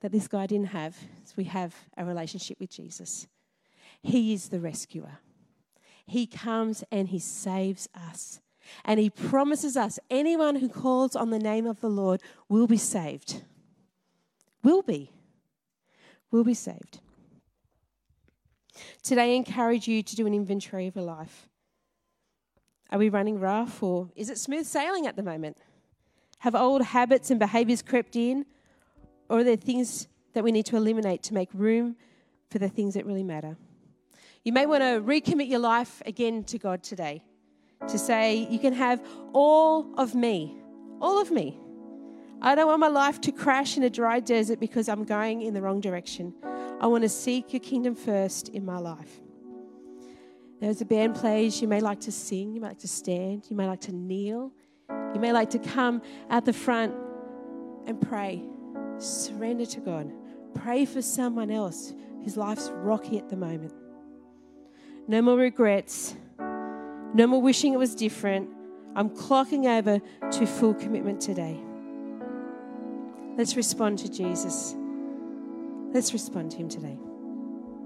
that 0.00 0.12
this 0.12 0.28
guy 0.28 0.46
didn't 0.46 0.66
have 0.66 0.96
is 1.24 1.36
we 1.36 1.44
have 1.44 1.74
a 1.96 2.04
relationship 2.04 2.58
with 2.60 2.70
Jesus. 2.70 3.26
He 4.02 4.32
is 4.32 4.48
the 4.48 4.60
rescuer. 4.60 5.18
He 6.06 6.26
comes 6.26 6.84
and 6.92 7.08
he 7.08 7.18
saves 7.18 7.88
us. 7.94 8.40
And 8.84 8.98
he 9.00 9.10
promises 9.10 9.76
us 9.76 9.98
anyone 10.10 10.56
who 10.56 10.68
calls 10.68 11.16
on 11.16 11.30
the 11.30 11.38
name 11.38 11.66
of 11.66 11.80
the 11.80 11.90
Lord 11.90 12.22
will 12.48 12.66
be 12.66 12.76
saved. 12.76 13.42
Will 14.62 14.82
be. 14.82 15.12
Will 16.30 16.44
be 16.44 16.54
saved. 16.54 17.00
Today, 19.02 19.32
I 19.32 19.36
encourage 19.36 19.88
you 19.88 20.02
to 20.02 20.16
do 20.16 20.26
an 20.26 20.34
inventory 20.34 20.86
of 20.86 20.96
your 20.96 21.04
life. 21.04 21.48
Are 22.90 22.98
we 22.98 23.08
running 23.08 23.38
rough 23.38 23.82
or 23.82 24.08
is 24.16 24.30
it 24.30 24.38
smooth 24.38 24.66
sailing 24.66 25.06
at 25.06 25.16
the 25.16 25.22
moment? 25.22 25.58
Have 26.40 26.54
old 26.54 26.82
habits 26.82 27.30
and 27.30 27.38
behaviors 27.38 27.82
crept 27.82 28.16
in? 28.16 28.46
Or 29.28 29.40
are 29.40 29.44
there 29.44 29.56
things 29.56 30.08
that 30.32 30.44
we 30.44 30.52
need 30.52 30.66
to 30.66 30.76
eliminate 30.76 31.22
to 31.24 31.34
make 31.34 31.50
room 31.52 31.96
for 32.50 32.58
the 32.58 32.68
things 32.68 32.94
that 32.94 33.04
really 33.04 33.24
matter? 33.24 33.56
You 34.44 34.52
may 34.52 34.64
want 34.64 34.82
to 34.82 35.00
recommit 35.00 35.48
your 35.48 35.58
life 35.58 36.00
again 36.06 36.44
to 36.44 36.58
God 36.58 36.82
today. 36.82 37.22
To 37.86 37.98
say, 37.98 38.46
you 38.50 38.58
can 38.58 38.72
have 38.72 39.00
all 39.32 39.94
of 39.96 40.14
me, 40.14 40.56
all 41.00 41.20
of 41.20 41.30
me. 41.30 41.58
I 42.42 42.54
don't 42.54 42.66
want 42.66 42.80
my 42.80 42.88
life 42.88 43.20
to 43.22 43.32
crash 43.32 43.76
in 43.76 43.82
a 43.82 43.90
dry 43.90 44.20
desert 44.20 44.60
because 44.60 44.88
I'm 44.88 45.04
going 45.04 45.42
in 45.42 45.54
the 45.54 45.62
wrong 45.62 45.80
direction. 45.80 46.34
I 46.80 46.86
want 46.86 47.02
to 47.02 47.08
seek 47.08 47.52
your 47.52 47.60
kingdom 47.60 47.94
first 47.94 48.48
in 48.50 48.64
my 48.64 48.78
life. 48.78 49.20
As 50.60 50.80
the 50.80 50.84
band 50.84 51.14
plays, 51.14 51.62
you 51.62 51.68
may 51.68 51.80
like 51.80 52.00
to 52.00 52.12
sing, 52.12 52.52
you 52.52 52.60
might 52.60 52.68
like 52.68 52.78
to 52.80 52.88
stand, 52.88 53.46
you 53.48 53.56
may 53.56 53.66
like 53.66 53.80
to 53.82 53.92
kneel, 53.92 54.52
you 55.14 55.20
may 55.20 55.32
like 55.32 55.50
to 55.50 55.58
come 55.58 56.02
at 56.30 56.44
the 56.44 56.52
front 56.52 56.94
and 57.86 58.00
pray. 58.00 58.42
Surrender 58.98 59.66
to 59.66 59.80
God. 59.80 60.12
Pray 60.54 60.84
for 60.84 61.00
someone 61.00 61.50
else 61.50 61.92
whose 62.24 62.36
life's 62.36 62.70
rocky 62.70 63.18
at 63.18 63.28
the 63.28 63.36
moment. 63.36 63.72
No 65.06 65.22
more 65.22 65.36
regrets. 65.36 66.14
No 67.14 67.26
more 67.26 67.40
wishing 67.40 67.72
it 67.72 67.78
was 67.78 67.94
different. 67.94 68.50
I'm 68.94 69.10
clocking 69.10 69.66
over 69.66 70.00
to 70.30 70.46
full 70.46 70.74
commitment 70.74 71.20
today. 71.20 71.58
Let's 73.36 73.56
respond 73.56 73.98
to 74.00 74.10
Jesus. 74.10 74.74
Let's 75.92 76.12
respond 76.12 76.50
to 76.52 76.56
him 76.58 76.68
today. 76.68 76.98